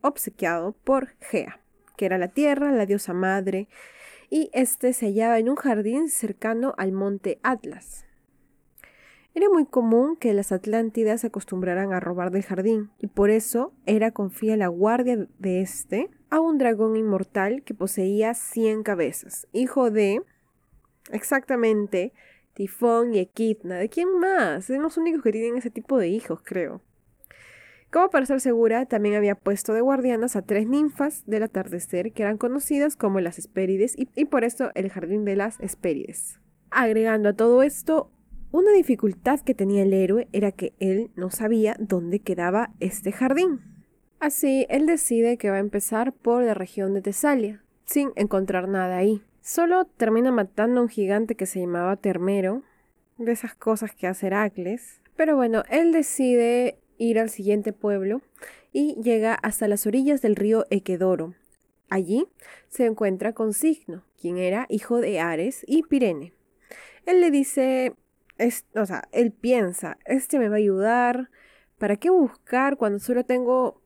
obsequiado, 0.00 0.72
por 0.84 1.08
Gea, 1.20 1.61
que 1.98 2.06
era 2.06 2.16
la 2.16 2.28
tierra, 2.28 2.72
la 2.72 2.87
diosa 2.87 3.12
madre, 3.12 3.68
y 4.30 4.48
este 4.54 4.94
se 4.94 5.08
hallaba 5.08 5.38
en 5.38 5.50
un 5.50 5.56
jardín 5.56 6.08
cercano 6.08 6.72
al 6.78 6.92
monte 6.92 7.38
Atlas. 7.42 8.06
Era 9.34 9.50
muy 9.50 9.66
común 9.66 10.16
que 10.16 10.32
las 10.32 10.50
Atlántidas 10.50 11.20
se 11.20 11.26
acostumbraran 11.26 11.92
a 11.92 12.00
robar 12.00 12.30
del 12.30 12.44
jardín, 12.44 12.90
y 12.98 13.08
por 13.08 13.28
eso 13.28 13.74
era 13.84 14.12
confía 14.12 14.56
la 14.56 14.68
guardia 14.68 15.26
de 15.38 15.61
este 15.61 16.08
a 16.30 16.40
un 16.40 16.56
dragón 16.56 16.96
inmortal 16.96 17.62
que 17.64 17.74
poseía 17.74 18.32
cien 18.32 18.82
cabezas, 18.82 19.46
hijo 19.52 19.90
de 19.90 20.22
exactamente 21.12 22.12
Tifón 22.55 23.14
y 23.14 23.18
Equidna. 23.21 23.77
¿De 23.77 23.88
quién 23.88 24.18
más? 24.18 24.66
Son 24.66 24.83
los 24.83 24.97
únicos 24.97 25.23
que 25.23 25.33
tienen 25.33 25.57
ese 25.57 25.71
tipo 25.71 25.99
de 25.99 26.09
hijos, 26.09 26.40
creo. 26.42 26.83
Como 27.90 28.11
para 28.11 28.25
estar 28.25 28.40
segura, 28.40 28.85
también 28.85 29.14
había 29.14 29.35
puesto 29.35 29.73
de 29.73 29.81
guardianas 29.81 30.37
a 30.37 30.42
tres 30.42 30.66
ninfas 30.66 31.25
del 31.27 31.44
atardecer 31.44 32.12
que 32.12 32.23
eran 32.23 32.37
conocidas 32.37 32.97
como 32.97 33.21
las 33.21 33.38
Hespérides 33.38 33.99
y, 33.99 34.09
y 34.14 34.27
por 34.27 34.44
esto 34.44 34.71
el 34.75 34.90
jardín 34.90 35.25
de 35.25 35.37
las 35.37 35.59
Hespérides. 35.61 36.38
Agregando 36.71 37.31
a 37.31 37.33
todo 37.33 37.62
esto, 37.62 38.11
una 38.51 38.73
dificultad 38.73 39.40
que 39.40 39.55
tenía 39.55 39.83
el 39.83 39.92
héroe 39.92 40.29
era 40.33 40.53
que 40.53 40.75
él 40.81 41.11
no 41.16 41.31
sabía 41.31 41.77
dónde 41.79 42.21
quedaba 42.21 42.73
este 42.81 43.12
jardín. 43.12 43.61
Así, 44.21 44.66
él 44.68 44.87
decide 44.87 45.38
que 45.38 45.49
va 45.49 45.57
a 45.57 45.61
empezar 45.61 46.12
por 46.12 46.42
la 46.42 46.55
región 46.55 46.92
de 46.92 47.03
Tesalia, 47.03 47.62
sin 47.85 48.11
encontrar 48.16 48.68
nada 48.68 48.97
ahí. 48.97 49.23
Solo 49.48 49.87
termina 49.87 50.30
matando 50.30 50.78
a 50.78 50.82
un 50.82 50.90
gigante 50.90 51.34
que 51.34 51.46
se 51.46 51.58
llamaba 51.58 51.96
Termero, 51.96 52.64
de 53.16 53.32
esas 53.32 53.54
cosas 53.54 53.94
que 53.94 54.06
hace 54.06 54.26
Heracles. 54.26 55.00
Pero 55.16 55.37
bueno, 55.37 55.62
él 55.70 55.90
decide 55.90 56.78
ir 56.98 57.18
al 57.18 57.30
siguiente 57.30 57.72
pueblo 57.72 58.20
y 58.74 59.00
llega 59.00 59.32
hasta 59.32 59.66
las 59.66 59.87
orillas 59.87 60.20
del 60.20 60.37
río 60.37 60.66
Equedoro. 60.68 61.34
Allí 61.88 62.28
se 62.68 62.84
encuentra 62.84 63.32
con 63.32 63.54
Signo, 63.54 64.04
quien 64.20 64.37
era 64.37 64.66
hijo 64.68 65.00
de 65.00 65.18
Ares 65.18 65.64
y 65.66 65.82
Pirene. 65.82 66.34
Él 67.06 67.22
le 67.22 67.30
dice, 67.30 67.94
o 68.74 68.84
sea, 68.84 69.08
él 69.12 69.32
piensa, 69.32 69.96
este 70.04 70.38
me 70.38 70.50
va 70.50 70.56
a 70.56 70.58
ayudar, 70.58 71.30
¿para 71.78 71.96
qué 71.96 72.11
buscar 72.11 72.76
cuando 72.76 72.98
solo 72.98 73.24
tengo 73.24 73.80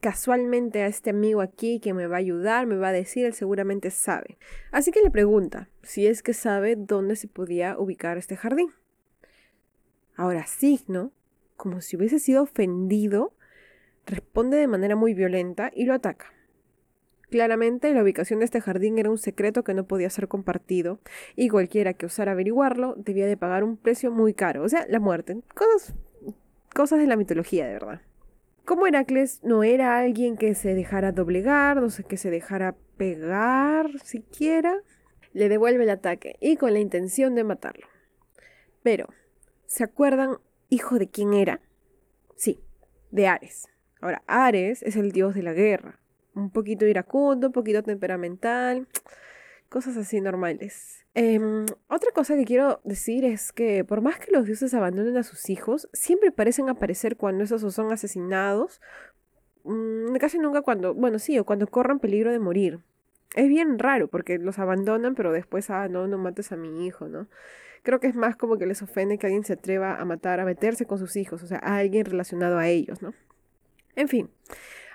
casualmente 0.00 0.82
a 0.82 0.86
este 0.86 1.10
amigo 1.10 1.40
aquí 1.40 1.80
que 1.80 1.94
me 1.94 2.06
va 2.06 2.16
a 2.16 2.20
ayudar, 2.20 2.66
me 2.66 2.76
va 2.76 2.88
a 2.88 2.92
decir, 2.92 3.26
él 3.26 3.34
seguramente 3.34 3.90
sabe. 3.90 4.38
Así 4.70 4.90
que 4.90 5.02
le 5.02 5.10
pregunta 5.10 5.68
si 5.82 6.06
es 6.06 6.22
que 6.22 6.34
sabe 6.34 6.76
dónde 6.76 7.16
se 7.16 7.28
podía 7.28 7.78
ubicar 7.78 8.18
este 8.18 8.36
jardín. 8.36 8.70
Ahora 10.16 10.46
Signo, 10.46 11.12
como 11.56 11.80
si 11.80 11.96
hubiese 11.96 12.18
sido 12.18 12.42
ofendido, 12.42 13.34
responde 14.06 14.56
de 14.56 14.68
manera 14.68 14.96
muy 14.96 15.14
violenta 15.14 15.70
y 15.74 15.84
lo 15.84 15.94
ataca. 15.94 16.32
Claramente 17.30 17.92
la 17.92 18.02
ubicación 18.02 18.38
de 18.38 18.44
este 18.44 18.60
jardín 18.60 18.98
era 18.98 19.10
un 19.10 19.18
secreto 19.18 19.64
que 19.64 19.74
no 19.74 19.86
podía 19.86 20.08
ser 20.10 20.28
compartido 20.28 21.00
y 21.34 21.48
cualquiera 21.48 21.94
que 21.94 22.06
osara 22.06 22.32
averiguarlo 22.32 22.94
debía 22.96 23.26
de 23.26 23.36
pagar 23.36 23.64
un 23.64 23.76
precio 23.76 24.12
muy 24.12 24.34
caro, 24.34 24.62
o 24.62 24.68
sea, 24.68 24.86
la 24.88 25.00
muerte. 25.00 25.40
Cosas, 25.54 25.94
cosas 26.72 27.00
de 27.00 27.06
la 27.06 27.16
mitología, 27.16 27.66
de 27.66 27.72
verdad. 27.72 28.00
Como 28.64 28.86
Heracles 28.86 29.40
no 29.42 29.62
era 29.62 29.98
alguien 29.98 30.38
que 30.38 30.54
se 30.54 30.74
dejara 30.74 31.12
doblegar, 31.12 31.80
no 31.80 31.90
sé, 31.90 32.04
que 32.04 32.16
se 32.16 32.30
dejara 32.30 32.74
pegar 32.96 33.90
siquiera, 34.02 34.74
le 35.34 35.50
devuelve 35.50 35.84
el 35.84 35.90
ataque 35.90 36.36
y 36.40 36.56
con 36.56 36.72
la 36.72 36.78
intención 36.78 37.34
de 37.34 37.44
matarlo. 37.44 37.86
Pero, 38.82 39.08
¿se 39.66 39.84
acuerdan 39.84 40.38
hijo 40.70 40.98
de 40.98 41.08
quién 41.10 41.34
era? 41.34 41.60
Sí, 42.36 42.60
de 43.10 43.26
Ares. 43.26 43.68
Ahora, 44.00 44.22
Ares 44.26 44.82
es 44.82 44.96
el 44.96 45.12
dios 45.12 45.34
de 45.34 45.42
la 45.42 45.52
guerra. 45.52 46.00
Un 46.34 46.50
poquito 46.50 46.86
iracundo, 46.86 47.48
un 47.48 47.52
poquito 47.52 47.82
temperamental, 47.82 48.88
cosas 49.68 49.96
así 49.96 50.20
normales. 50.20 51.04
Em, 51.14 51.66
otra 51.88 52.10
cosa 52.12 52.34
que 52.36 52.44
quiero 52.44 52.80
decir 52.84 53.24
es 53.24 53.52
que 53.52 53.84
por 53.84 54.00
más 54.00 54.18
que 54.18 54.32
los 54.32 54.46
dioses 54.46 54.74
abandonen 54.74 55.16
a 55.16 55.22
sus 55.22 55.48
hijos, 55.50 55.88
siempre 55.92 56.32
parecen 56.32 56.68
aparecer 56.68 57.16
cuando 57.16 57.44
esos 57.44 57.74
son 57.74 57.92
asesinados. 57.92 58.80
Mm, 59.64 60.14
casi 60.16 60.38
nunca 60.38 60.62
cuando, 60.62 60.94
bueno, 60.94 61.18
sí, 61.18 61.38
o 61.38 61.44
cuando 61.44 61.66
corren 61.66 61.98
peligro 61.98 62.32
de 62.32 62.38
morir. 62.38 62.80
Es 63.34 63.48
bien 63.48 63.78
raro 63.78 64.08
porque 64.08 64.38
los 64.38 64.58
abandonan, 64.58 65.14
pero 65.14 65.32
después, 65.32 65.70
ah, 65.70 65.88
no, 65.88 66.06
no 66.06 66.18
mates 66.18 66.52
a 66.52 66.56
mi 66.56 66.86
hijo, 66.86 67.08
¿no? 67.08 67.28
Creo 67.82 68.00
que 68.00 68.06
es 68.06 68.14
más 68.14 68.36
como 68.36 68.58
que 68.58 68.66
les 68.66 68.82
ofende 68.82 69.18
que 69.18 69.26
alguien 69.26 69.44
se 69.44 69.54
atreva 69.54 69.96
a 69.96 70.04
matar, 70.04 70.40
a 70.40 70.44
meterse 70.44 70.86
con 70.86 70.98
sus 70.98 71.16
hijos, 71.16 71.42
o 71.42 71.46
sea, 71.46 71.58
a 71.58 71.76
alguien 71.78 72.04
relacionado 72.06 72.58
a 72.58 72.68
ellos, 72.68 73.02
¿no? 73.02 73.12
En 73.96 74.08
fin, 74.08 74.30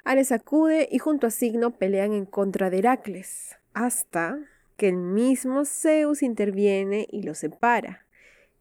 Ares 0.04 0.32
acude 0.32 0.88
y 0.92 1.00
junto 1.00 1.28
a 1.28 1.32
Signo 1.32 1.72
pelean 1.72 2.14
en 2.14 2.26
contra 2.26 2.70
de 2.70 2.80
Heracles, 2.80 3.58
hasta 3.74 4.40
que 4.80 4.88
el 4.88 4.96
mismo 4.96 5.66
Zeus 5.66 6.24
interviene 6.24 7.06
y 7.12 7.22
lo 7.24 7.36
separa. 7.36 8.08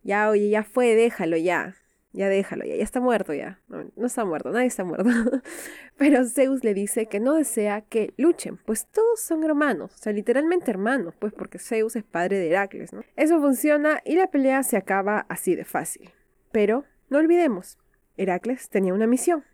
Ya, 0.03 0.29
oye, 0.29 0.51
ya 0.51 0.65
fue, 0.65 0.97
déjalo 0.97 1.37
ya. 1.37 1.77
Ya 2.13 2.29
déjalo, 2.29 2.65
ya, 2.65 2.75
ya 2.75 2.83
está 2.83 3.01
muerto 3.01 3.33
ya. 3.35 3.61
No, 3.69 4.05
está 4.05 4.25
muerto, 4.25 4.51
nadie 4.51 4.67
está 4.67 4.83
muerto. 4.83 5.09
Pero 5.97 6.25
Zeus 6.25 6.65
le 6.65 6.75
dice 6.75 7.07
que 7.07 7.21
no 7.21 7.35
desea 7.35 7.83
que 7.83 8.13
luchen, 8.17 8.57
pues 8.57 8.87
todos 8.87 9.21
son 9.21 9.45
hermanos, 9.45 9.95
o 9.95 9.99
sea, 9.99 10.13
literalmente 10.13 10.71
hermanos, 10.71 11.15
pues 11.19 11.33
porque 11.33 11.59
Zeus 11.59 11.95
es 11.95 12.03
padre 12.03 12.39
de 12.39 12.49
Heracles, 12.49 12.93
¿no? 12.93 13.05
Eso 13.15 13.41
funciona 13.41 14.01
y 14.05 14.17
la 14.17 14.27
pelea 14.27 14.65
se 14.65 14.77
acaba 14.77 15.27
así 15.29 15.55
de 15.55 15.65
fácil. 15.65 16.11
Pero 16.51 16.85
no 17.11 17.19
olvidemos, 17.19 17.79
Heracles 18.17 18.69
tenía 18.69 18.95
una 18.95 19.07
misión. 19.07 19.45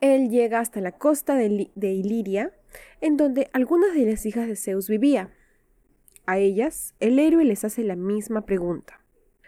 Él 0.00 0.28
llega 0.28 0.60
hasta 0.60 0.80
la 0.80 0.92
costa 0.92 1.34
de, 1.34 1.48
Iliria, 1.48 2.52
en 3.00 3.16
donde 3.16 3.48
algunas 3.52 3.94
de 3.94 4.04
las 4.04 4.26
hijas 4.26 4.46
de 4.46 4.56
Zeus 4.56 4.88
vivían. 4.88 5.30
A 6.26 6.38
ellas, 6.38 6.94
el 7.00 7.18
héroe 7.18 7.44
les 7.44 7.64
hace 7.64 7.82
la 7.84 7.96
misma 7.96 8.44
pregunta. 8.44 9.00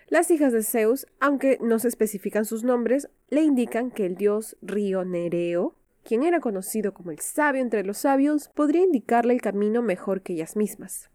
Las 0.09 0.31
hijas 0.31 0.53
de 0.53 0.63
Zeus, 0.63 1.07
aunque 1.21 1.59
no 1.61 1.79
se 1.79 1.89
especifican 1.89 2.47
sus 2.47 2.65
nombres, 2.65 3.11
le 3.29 3.43
indican 3.43 3.91
que 3.91 4.07
el 4.07 4.17
dios 4.17 4.57
río 4.63 5.05
Nereo, 5.05 5.75
quien 6.03 6.23
era 6.23 6.41
conocido 6.41 6.95
como 6.95 7.11
el 7.11 7.19
sabio 7.19 7.61
entre 7.61 7.85
los 7.85 7.99
sabios, 7.99 8.49
podría 8.49 8.83
indicarle 8.83 9.35
el 9.35 9.43
camino 9.43 9.83
mejor 9.83 10.23
que 10.23 10.33
ellas 10.33 10.57
mismas. 10.57 11.11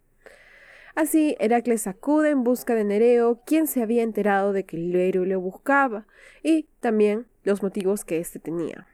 Así, 0.94 1.36
Heracles 1.40 1.88
acude 1.88 2.30
en 2.30 2.44
busca 2.44 2.76
de 2.76 2.84
Nereo, 2.84 3.42
quien 3.48 3.66
se 3.66 3.82
había 3.82 4.04
enterado 4.04 4.54
de 4.54 4.66
que 4.66 4.78
el 4.78 4.96
héroe 4.96 5.26
lo 5.26 5.42
buscaba, 5.42 6.06
y 6.44 6.68
también 6.82 7.26
los 7.44 7.64
motivos 7.64 8.06
que 8.06 8.20
éste 8.20 8.38
tenía. 8.38 8.88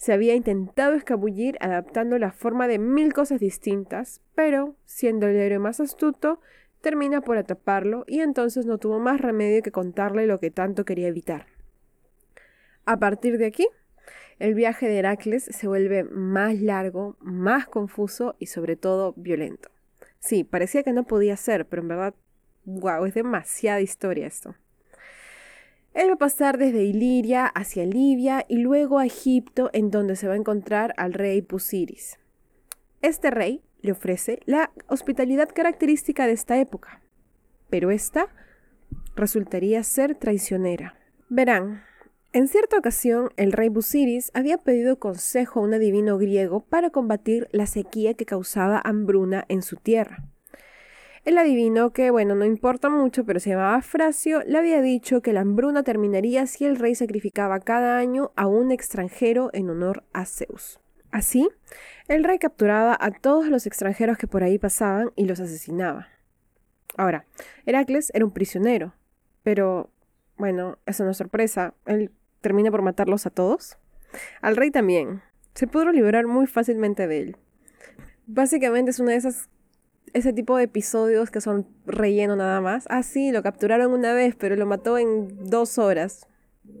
Se 0.00 0.14
había 0.14 0.34
intentado 0.34 0.94
escabullir 0.94 1.58
adaptando 1.60 2.16
la 2.16 2.32
forma 2.32 2.66
de 2.68 2.78
mil 2.78 3.12
cosas 3.12 3.38
distintas, 3.38 4.22
pero, 4.34 4.74
siendo 4.86 5.26
el 5.26 5.36
héroe 5.36 5.58
más 5.58 5.78
astuto, 5.78 6.40
termina 6.80 7.20
por 7.20 7.36
atraparlo 7.36 8.04
y 8.06 8.20
entonces 8.20 8.64
no 8.64 8.78
tuvo 8.78 8.98
más 8.98 9.20
remedio 9.20 9.62
que 9.62 9.72
contarle 9.72 10.26
lo 10.26 10.40
que 10.40 10.50
tanto 10.50 10.86
quería 10.86 11.08
evitar. 11.08 11.48
A 12.86 12.98
partir 12.98 13.36
de 13.36 13.44
aquí, 13.44 13.68
el 14.38 14.54
viaje 14.54 14.88
de 14.88 15.00
Heracles 15.00 15.44
se 15.44 15.68
vuelve 15.68 16.02
más 16.04 16.58
largo, 16.62 17.18
más 17.20 17.68
confuso 17.68 18.36
y 18.38 18.46
sobre 18.46 18.76
todo 18.76 19.12
violento. 19.18 19.68
Sí, 20.18 20.44
parecía 20.44 20.82
que 20.82 20.94
no 20.94 21.04
podía 21.04 21.36
ser, 21.36 21.66
pero 21.66 21.82
en 21.82 21.88
verdad, 21.88 22.14
wow, 22.64 23.04
es 23.04 23.12
demasiada 23.12 23.82
historia 23.82 24.26
esto. 24.26 24.54
Él 26.00 26.08
va 26.08 26.14
a 26.14 26.16
pasar 26.16 26.56
desde 26.56 26.82
Iliria 26.82 27.44
hacia 27.44 27.84
Libia 27.84 28.46
y 28.48 28.56
luego 28.56 28.98
a 28.98 29.04
Egipto, 29.04 29.68
en 29.74 29.90
donde 29.90 30.16
se 30.16 30.28
va 30.28 30.32
a 30.32 30.38
encontrar 30.38 30.94
al 30.96 31.12
rey 31.12 31.42
Pusiris. 31.42 32.18
Este 33.02 33.30
rey 33.30 33.60
le 33.82 33.92
ofrece 33.92 34.40
la 34.46 34.72
hospitalidad 34.88 35.50
característica 35.54 36.26
de 36.26 36.32
esta 36.32 36.58
época, 36.58 37.02
pero 37.68 37.90
esta 37.90 38.28
resultaría 39.14 39.82
ser 39.82 40.14
traicionera. 40.14 40.94
Verán, 41.28 41.82
en 42.32 42.48
cierta 42.48 42.78
ocasión 42.78 43.28
el 43.36 43.52
rey 43.52 43.68
Busiris 43.68 44.30
había 44.32 44.56
pedido 44.56 44.98
consejo 44.98 45.60
a 45.60 45.64
un 45.64 45.74
adivino 45.74 46.16
griego 46.16 46.60
para 46.64 46.88
combatir 46.88 47.46
la 47.52 47.66
sequía 47.66 48.14
que 48.14 48.24
causaba 48.24 48.80
hambruna 48.82 49.44
en 49.48 49.60
su 49.60 49.76
tierra. 49.76 50.24
El 51.24 51.36
adivino, 51.36 51.92
que 51.92 52.10
bueno, 52.10 52.34
no 52.34 52.46
importa 52.46 52.88
mucho, 52.88 53.24
pero 53.24 53.40
se 53.40 53.50
llamaba 53.50 53.82
Frasio, 53.82 54.42
le 54.46 54.56
había 54.56 54.80
dicho 54.80 55.20
que 55.20 55.34
la 55.34 55.42
hambruna 55.42 55.82
terminaría 55.82 56.46
si 56.46 56.64
el 56.64 56.76
rey 56.76 56.94
sacrificaba 56.94 57.60
cada 57.60 57.98
año 57.98 58.32
a 58.36 58.46
un 58.46 58.72
extranjero 58.72 59.50
en 59.52 59.68
honor 59.68 60.02
a 60.14 60.24
Zeus. 60.24 60.80
Así, 61.10 61.48
el 62.08 62.24
rey 62.24 62.38
capturaba 62.38 62.96
a 62.98 63.10
todos 63.10 63.48
los 63.48 63.66
extranjeros 63.66 64.16
que 64.16 64.28
por 64.28 64.42
ahí 64.42 64.58
pasaban 64.58 65.12
y 65.14 65.26
los 65.26 65.40
asesinaba. 65.40 66.08
Ahora, 66.96 67.26
Heracles 67.66 68.10
era 68.14 68.24
un 68.24 68.30
prisionero, 68.30 68.94
pero 69.42 69.90
bueno, 70.38 70.78
eso 70.86 71.04
no 71.04 71.10
es 71.10 71.18
sorpresa, 71.18 71.74
él 71.84 72.12
termina 72.40 72.70
por 72.70 72.80
matarlos 72.80 73.26
a 73.26 73.30
todos. 73.30 73.76
Al 74.40 74.56
rey 74.56 74.70
también. 74.70 75.22
Se 75.54 75.66
pudo 75.66 75.90
liberar 75.90 76.26
muy 76.26 76.46
fácilmente 76.46 77.06
de 77.06 77.20
él. 77.20 77.36
Básicamente 78.26 78.92
es 78.92 79.00
una 79.00 79.10
de 79.10 79.18
esas 79.18 79.50
ese 80.12 80.32
tipo 80.32 80.56
de 80.56 80.64
episodios 80.64 81.30
que 81.30 81.40
son 81.40 81.66
relleno 81.86 82.36
nada 82.36 82.60
más. 82.60 82.84
Ah, 82.88 83.02
sí, 83.02 83.32
lo 83.32 83.42
capturaron 83.42 83.92
una 83.92 84.12
vez, 84.12 84.34
pero 84.36 84.56
lo 84.56 84.66
mató 84.66 84.98
en 84.98 85.28
dos 85.48 85.78
horas. 85.78 86.26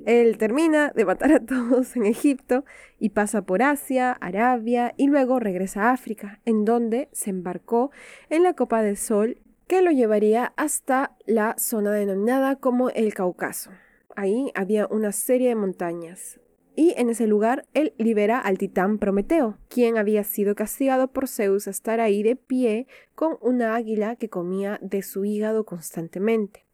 Él 0.06 0.38
termina 0.38 0.92
de 0.94 1.04
matar 1.04 1.32
a 1.32 1.40
todos 1.44 1.96
en 1.96 2.06
Egipto 2.06 2.64
y 2.98 3.10
pasa 3.10 3.42
por 3.42 3.62
Asia, 3.62 4.12
Arabia 4.12 4.94
y 4.96 5.08
luego 5.08 5.40
regresa 5.40 5.84
a 5.84 5.92
África, 5.92 6.40
en 6.44 6.64
donde 6.64 7.08
se 7.12 7.30
embarcó 7.30 7.90
en 8.28 8.42
la 8.42 8.54
Copa 8.54 8.82
del 8.82 8.96
Sol 8.96 9.38
que 9.66 9.82
lo 9.82 9.92
llevaría 9.92 10.52
hasta 10.56 11.16
la 11.26 11.54
zona 11.56 11.92
denominada 11.92 12.56
como 12.56 12.90
el 12.90 13.14
Cáucaso. 13.14 13.70
Ahí 14.16 14.50
había 14.56 14.88
una 14.88 15.12
serie 15.12 15.50
de 15.50 15.54
montañas, 15.54 16.40
y 16.76 16.94
en 16.96 17.10
ese 17.10 17.26
lugar 17.26 17.66
él 17.74 17.94
libera 17.98 18.38
al 18.38 18.58
titán 18.58 18.98
Prometeo, 18.98 19.58
quien 19.68 19.98
había 19.98 20.24
sido 20.24 20.54
castigado 20.54 21.08
por 21.08 21.28
Zeus 21.28 21.66
a 21.66 21.70
estar 21.70 22.00
ahí 22.00 22.22
de 22.22 22.36
pie 22.36 22.86
con 23.14 23.36
una 23.40 23.74
águila 23.74 24.16
que 24.16 24.28
comía 24.28 24.78
de 24.82 25.02
su 25.02 25.24
hígado 25.24 25.64
constantemente. 25.64 26.64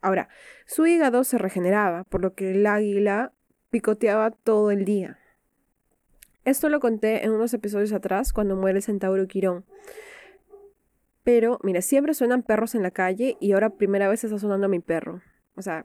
Ahora, 0.00 0.28
su 0.66 0.86
hígado 0.86 1.24
se 1.24 1.38
regeneraba, 1.38 2.04
por 2.04 2.22
lo 2.22 2.34
que 2.34 2.52
el 2.52 2.66
águila 2.66 3.32
picoteaba 3.70 4.30
todo 4.30 4.70
el 4.70 4.84
día. 4.84 5.18
Esto 6.44 6.68
lo 6.68 6.78
conté 6.78 7.24
en 7.24 7.32
unos 7.32 7.52
episodios 7.54 7.92
atrás 7.92 8.32
cuando 8.32 8.54
muere 8.56 8.78
el 8.78 8.84
centauro 8.84 9.26
Quirón. 9.26 9.64
Pero, 11.24 11.58
mira, 11.64 11.82
siempre 11.82 12.14
suenan 12.14 12.44
perros 12.44 12.76
en 12.76 12.84
la 12.84 12.92
calle 12.92 13.36
y 13.40 13.52
ahora 13.52 13.70
primera 13.70 14.08
vez 14.08 14.22
está 14.22 14.38
sonando 14.38 14.68
mi 14.68 14.78
perro. 14.78 15.22
O 15.56 15.62
sea, 15.62 15.84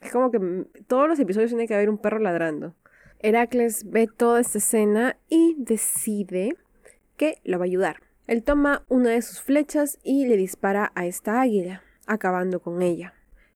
es 0.00 0.12
como 0.12 0.30
que 0.30 0.66
todos 0.86 1.08
los 1.08 1.18
episodios 1.18 1.50
tiene 1.50 1.66
que 1.66 1.74
haber 1.74 1.90
un 1.90 1.98
perro 1.98 2.18
ladrando. 2.18 2.74
Heracles 3.20 3.90
ve 3.90 4.08
toda 4.08 4.40
esta 4.40 4.58
escena 4.58 5.16
y 5.28 5.56
decide 5.58 6.56
que 7.16 7.40
lo 7.44 7.58
va 7.58 7.64
a 7.64 7.66
ayudar. 7.66 8.02
Él 8.26 8.42
toma 8.42 8.84
una 8.88 9.10
de 9.10 9.22
sus 9.22 9.40
flechas 9.40 9.98
y 10.02 10.26
le 10.26 10.36
dispara 10.36 10.92
a 10.94 11.06
esta 11.06 11.40
águila, 11.40 11.82
acabando 12.06 12.60
con 12.60 12.82
ella. 12.82 13.14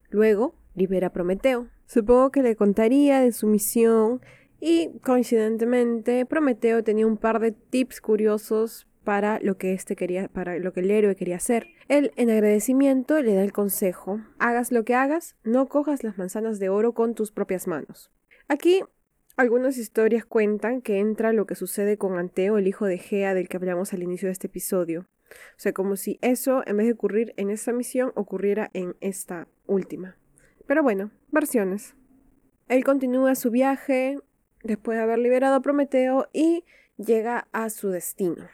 Luego 0.09 0.55
libera 0.75 1.09
a 1.09 1.13
Prometeo. 1.13 1.69
Supongo 1.87 2.31
que 2.31 2.43
le 2.43 2.57
contaría 2.57 3.21
de 3.21 3.33
su 3.33 3.47
misión 3.47 4.21
y 4.61 4.91
coincidentemente 5.01 6.25
Prometeo 6.25 6.85
tenía 6.85 7.07
un 7.07 7.17
par 7.17 7.41
de 7.41 7.53
tips 7.53 8.01
curiosos 8.01 8.87
para 9.05 9.39
lo 9.41 9.57
que 9.57 9.73
este 9.73 9.97
quería, 9.97 10.29
para 10.29 10.59
lo 10.59 10.73
que 10.73 10.81
el 10.81 10.91
héroe 10.91 11.17
quería 11.17 11.37
hacer. 11.37 11.69
Él, 11.89 12.13
en 12.17 12.31
agradecimiento, 12.31 13.21
le 13.23 13.35
da 13.35 13.43
el 13.43 13.53
consejo: 13.53 14.21
hagas 14.39 14.73
lo 14.73 14.85
que 14.85 14.95
hagas, 14.95 15.37
no 15.45 15.69
cojas 15.69 16.05
las 16.05 16.19
manzanas 16.19 16.59
de 16.59 16.69
oro 16.69 16.93
con 16.93 17.15
tus 17.15 17.33
propias 17.33 17.67
manos. 17.67 18.11
Aquí 18.49 18.83
algunas 19.37 19.79
historias 19.79 20.25
cuentan 20.25 20.83
que 20.83 20.99
entra 20.99 21.33
lo 21.33 21.47
que 21.47 21.55
sucede 21.55 21.97
con 21.97 22.19
Anteo, 22.19 22.59
el 22.59 22.67
hijo 22.67 22.87
de 22.87 22.99
Gea 22.99 23.33
del 23.33 23.49
que 23.49 23.57
hablamos 23.57 23.93
al 23.93 24.03
inicio 24.03 24.27
de 24.27 24.33
este 24.33 24.49
episodio. 24.49 25.07
O 25.31 25.59
sea, 25.59 25.73
como 25.73 25.97
si 25.97 26.19
eso, 26.21 26.63
en 26.67 26.77
vez 26.77 26.87
de 26.87 26.93
ocurrir 26.93 27.33
en 27.37 27.51
esta 27.51 27.73
misión, 27.73 28.13
ocurriera 28.17 28.71
en 28.75 28.97
esta 29.01 29.49
última. 29.67 30.17
Pero 30.67 30.83
bueno, 30.83 31.11
versiones. 31.31 31.95
Él 32.69 32.85
continúa 32.85 33.35
su 33.35 33.51
viaje 33.51 34.19
después 34.63 34.99
de 34.99 35.05
haber 35.05 35.19
liberado 35.19 35.55
a 35.55 35.63
Prometeo 35.63 36.29
y 36.33 36.65
llega 36.97 37.49
a 37.53 37.71
su 37.71 37.89
destino. 37.89 38.49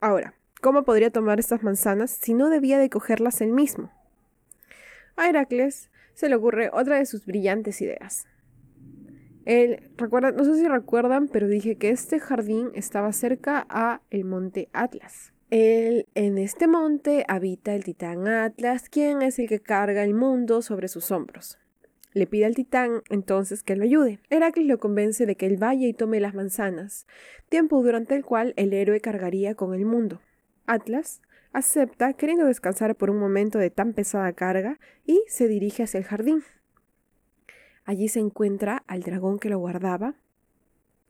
Ahora, 0.00 0.34
¿cómo 0.60 0.84
podría 0.84 1.10
tomar 1.10 1.40
estas 1.40 1.62
manzanas 1.62 2.10
si 2.10 2.34
no 2.34 2.50
debía 2.50 2.78
de 2.78 2.90
cogerlas 2.90 3.40
él 3.40 3.52
mismo? 3.52 3.90
A 5.16 5.28
Heracles 5.28 5.90
se 6.14 6.28
le 6.28 6.36
ocurre 6.36 6.70
otra 6.72 6.98
de 6.98 7.06
sus 7.06 7.24
brillantes 7.24 7.80
ideas. 7.80 8.26
Él, 9.46 9.90
recuerda, 9.96 10.32
no 10.32 10.44
sé 10.44 10.56
si 10.56 10.66
recuerdan, 10.66 11.28
pero 11.28 11.46
dije 11.46 11.76
que 11.76 11.90
este 11.90 12.18
jardín 12.18 12.70
estaba 12.74 13.12
cerca 13.12 13.64
a 13.70 14.02
el 14.10 14.24
monte 14.24 14.68
Atlas. 14.72 15.32
Él, 15.50 16.08
en 16.14 16.38
este 16.38 16.66
monte 16.66 17.24
habita 17.28 17.74
el 17.74 17.84
titán 17.84 18.26
Atlas, 18.26 18.88
quien 18.88 19.22
es 19.22 19.38
el 19.38 19.48
que 19.48 19.60
carga 19.60 20.02
el 20.02 20.14
mundo 20.14 20.62
sobre 20.62 20.88
sus 20.88 21.12
hombros. 21.12 21.58
Le 22.16 22.26
pide 22.26 22.46
al 22.46 22.54
titán 22.54 23.02
entonces 23.10 23.62
que 23.62 23.76
lo 23.76 23.84
ayude. 23.84 24.20
Heracles 24.30 24.66
lo 24.66 24.78
convence 24.78 25.26
de 25.26 25.36
que 25.36 25.44
él 25.44 25.58
vaya 25.58 25.86
y 25.86 25.92
tome 25.92 26.18
las 26.18 26.32
manzanas, 26.32 27.06
tiempo 27.50 27.82
durante 27.82 28.14
el 28.14 28.24
cual 28.24 28.54
el 28.56 28.72
héroe 28.72 29.02
cargaría 29.02 29.54
con 29.54 29.74
el 29.74 29.84
mundo. 29.84 30.22
Atlas 30.64 31.20
acepta, 31.52 32.14
queriendo 32.14 32.46
descansar 32.46 32.96
por 32.96 33.10
un 33.10 33.18
momento 33.18 33.58
de 33.58 33.68
tan 33.68 33.92
pesada 33.92 34.32
carga, 34.32 34.78
y 35.04 35.22
se 35.28 35.46
dirige 35.46 35.82
hacia 35.82 35.98
el 35.98 36.04
jardín. 36.04 36.42
Allí 37.84 38.08
se 38.08 38.20
encuentra 38.20 38.82
al 38.86 39.02
dragón 39.02 39.38
que 39.38 39.50
lo 39.50 39.58
guardaba, 39.58 40.14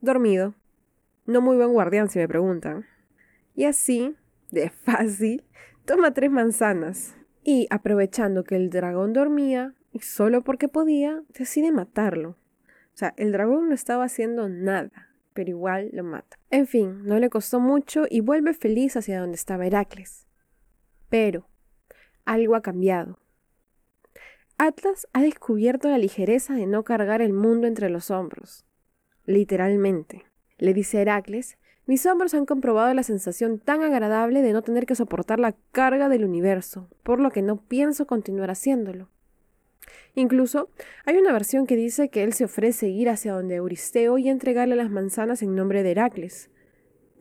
dormido. 0.00 0.56
No 1.24 1.40
muy 1.40 1.56
buen 1.56 1.72
guardián, 1.72 2.10
si 2.10 2.18
me 2.18 2.26
preguntan. 2.26 2.84
Y 3.54 3.66
así, 3.66 4.16
de 4.50 4.70
fácil, 4.70 5.44
toma 5.84 6.12
tres 6.14 6.32
manzanas. 6.32 7.14
Y 7.44 7.68
aprovechando 7.70 8.42
que 8.42 8.56
el 8.56 8.70
dragón 8.70 9.12
dormía, 9.12 9.75
y 9.96 10.00
solo 10.00 10.42
porque 10.42 10.68
podía, 10.68 11.22
decide 11.30 11.72
matarlo. 11.72 12.30
O 12.30 12.98
sea, 12.98 13.14
el 13.16 13.32
dragón 13.32 13.68
no 13.68 13.74
estaba 13.74 14.04
haciendo 14.04 14.48
nada, 14.48 15.08
pero 15.32 15.50
igual 15.50 15.88
lo 15.92 16.04
mata. 16.04 16.38
En 16.50 16.66
fin, 16.66 17.02
no 17.04 17.18
le 17.18 17.30
costó 17.30 17.60
mucho 17.60 18.04
y 18.10 18.20
vuelve 18.20 18.52
feliz 18.52 18.94
hacia 18.96 19.20
donde 19.20 19.36
estaba 19.36 19.66
Heracles. 19.66 20.26
Pero, 21.08 21.48
algo 22.26 22.56
ha 22.56 22.62
cambiado. 22.62 23.18
Atlas 24.58 25.08
ha 25.14 25.22
descubierto 25.22 25.88
la 25.88 25.98
ligereza 25.98 26.54
de 26.54 26.66
no 26.66 26.84
cargar 26.84 27.22
el 27.22 27.32
mundo 27.32 27.66
entre 27.66 27.88
los 27.88 28.10
hombros. 28.10 28.66
Literalmente. 29.24 30.26
Le 30.58 30.74
dice 30.74 31.00
Heracles, 31.00 31.56
mis 31.86 32.04
hombros 32.04 32.34
han 32.34 32.44
comprobado 32.44 32.92
la 32.92 33.02
sensación 33.02 33.60
tan 33.60 33.82
agradable 33.82 34.42
de 34.42 34.52
no 34.52 34.60
tener 34.60 34.84
que 34.84 34.94
soportar 34.94 35.40
la 35.40 35.54
carga 35.72 36.10
del 36.10 36.24
universo, 36.24 36.90
por 37.02 37.18
lo 37.18 37.30
que 37.30 37.40
no 37.40 37.62
pienso 37.62 38.06
continuar 38.06 38.50
haciéndolo. 38.50 39.08
Incluso 40.14 40.70
hay 41.04 41.16
una 41.16 41.32
versión 41.32 41.66
que 41.66 41.76
dice 41.76 42.08
que 42.08 42.22
él 42.22 42.32
se 42.32 42.44
ofrece 42.44 42.88
ir 42.88 43.08
hacia 43.08 43.32
donde 43.32 43.56
Euristeo 43.56 44.18
y 44.18 44.28
entregarle 44.28 44.76
las 44.76 44.90
manzanas 44.90 45.42
en 45.42 45.54
nombre 45.54 45.82
de 45.82 45.92
Heracles. 45.92 46.50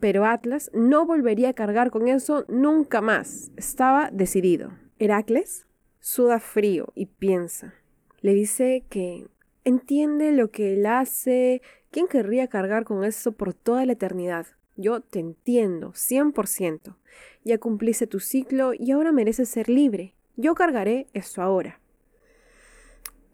Pero 0.00 0.26
Atlas 0.26 0.70
no 0.74 1.06
volvería 1.06 1.50
a 1.50 1.54
cargar 1.54 1.90
con 1.90 2.08
eso 2.08 2.44
nunca 2.48 3.00
más. 3.00 3.50
Estaba 3.56 4.10
decidido. 4.12 4.72
Heracles 4.98 5.66
suda 6.00 6.38
frío 6.38 6.92
y 6.94 7.06
piensa. 7.06 7.74
Le 8.20 8.32
dice 8.32 8.84
que 8.88 9.26
entiende 9.64 10.32
lo 10.32 10.50
que 10.50 10.74
él 10.74 10.86
hace. 10.86 11.62
¿Quién 11.90 12.06
querría 12.06 12.46
cargar 12.48 12.84
con 12.84 13.04
eso 13.04 13.32
por 13.32 13.54
toda 13.54 13.84
la 13.86 13.92
eternidad? 13.92 14.46
Yo 14.76 15.00
te 15.00 15.18
entiendo, 15.18 15.92
100%. 15.92 16.96
Ya 17.44 17.58
cumpliste 17.58 18.06
tu 18.06 18.20
ciclo 18.20 18.72
y 18.74 18.90
ahora 18.90 19.10
mereces 19.12 19.48
ser 19.48 19.68
libre. 19.68 20.14
Yo 20.36 20.54
cargaré 20.54 21.08
eso 21.14 21.42
ahora. 21.42 21.80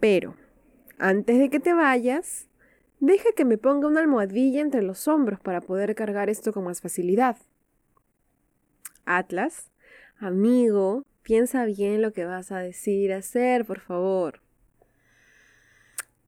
Pero, 0.02 0.34
antes 0.98 1.38
de 1.38 1.48
que 1.48 1.60
te 1.60 1.74
vayas, 1.74 2.48
deja 2.98 3.30
que 3.36 3.44
me 3.44 3.56
ponga 3.56 3.86
una 3.86 4.00
almohadilla 4.00 4.60
entre 4.60 4.82
los 4.82 5.06
hombros 5.06 5.38
para 5.38 5.60
poder 5.60 5.94
cargar 5.94 6.28
esto 6.28 6.52
con 6.52 6.64
más 6.64 6.80
facilidad. 6.80 7.36
Atlas, 9.04 9.70
amigo, 10.18 11.04
Piensa 11.22 11.64
bien 11.66 12.02
lo 12.02 12.12
que 12.12 12.24
vas 12.24 12.50
a 12.50 12.58
decir, 12.58 13.12
hacer, 13.12 13.64
por 13.64 13.78
favor. 13.78 14.40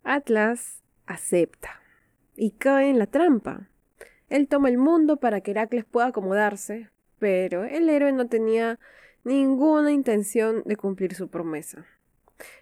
Atlas 0.05 0.83
acepta 1.07 1.81
y 2.37 2.53
cae 2.53 2.91
en 2.91 3.01
la 3.01 3.09
trampa. 3.09 3.69
Él 4.29 4.47
toma 4.47 4.69
el 4.69 4.79
mundo 4.79 5.17
para 5.17 5.41
que 5.41 5.51
Heracles 5.51 5.85
pueda 5.85 6.09
acomodarse, 6.09 6.91
pero 7.19 7.65
el 7.65 7.89
héroe 7.89 8.13
no 8.13 8.29
tenía 8.29 8.79
ninguna 9.25 9.91
intención 9.91 10.63
de 10.65 10.77
cumplir 10.77 11.15
su 11.15 11.29
promesa. 11.29 11.87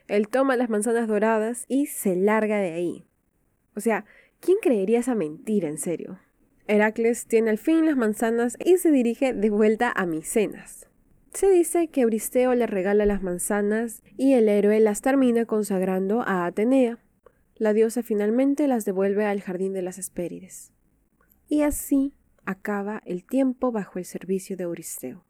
Él 0.08 0.28
toma 0.28 0.56
las 0.56 0.70
manzanas 0.70 1.08
doradas 1.08 1.64
y 1.68 1.86
se 1.86 2.16
larga 2.16 2.58
de 2.58 2.72
ahí. 2.72 3.06
O 3.76 3.80
sea, 3.80 4.04
¿quién 4.40 4.58
creería 4.60 5.00
esa 5.00 5.14
mentira 5.14 5.68
en 5.68 5.78
serio? 5.78 6.18
Heracles 6.68 7.26
tiene 7.26 7.50
al 7.50 7.58
fin 7.58 7.86
las 7.86 7.96
manzanas 7.96 8.56
y 8.64 8.78
se 8.78 8.90
dirige 8.90 9.32
de 9.32 9.50
vuelta 9.50 9.92
a 9.94 10.06
Micenas. 10.06 10.88
Se 11.32 11.50
dice 11.50 11.88
que 11.88 12.02
Euristeo 12.02 12.54
le 12.54 12.66
regala 12.66 13.06
las 13.06 13.22
manzanas 13.22 14.02
y 14.16 14.34
el 14.34 14.48
héroe 14.48 14.78
las 14.80 15.00
termina 15.00 15.46
consagrando 15.46 16.22
a 16.22 16.44
Atenea. 16.44 16.98
La 17.56 17.72
diosa 17.72 18.02
finalmente 18.02 18.68
las 18.68 18.84
devuelve 18.84 19.24
al 19.24 19.40
jardín 19.40 19.72
de 19.72 19.82
las 19.82 19.98
Hespérides. 19.98 20.72
Y 21.48 21.62
así 21.62 22.14
acaba 22.44 23.02
el 23.06 23.24
tiempo 23.24 23.72
bajo 23.72 23.98
el 23.98 24.04
servicio 24.04 24.56
de 24.56 24.64
Euristeo. 24.64 25.24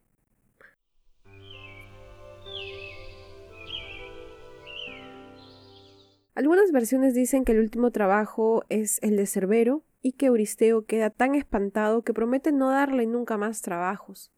Algunas 6.34 6.72
versiones 6.72 7.14
dicen 7.14 7.44
que 7.44 7.52
el 7.52 7.60
último 7.60 7.90
trabajo 7.90 8.64
es 8.70 8.98
el 9.02 9.16
de 9.16 9.26
Cerbero 9.26 9.82
y 10.00 10.12
que 10.12 10.26
Euristeo 10.26 10.86
queda 10.86 11.10
tan 11.10 11.34
espantado 11.34 12.02
que 12.02 12.14
promete 12.14 12.52
no 12.52 12.70
darle 12.70 13.06
nunca 13.06 13.36
más 13.36 13.60
trabajos. 13.60 14.32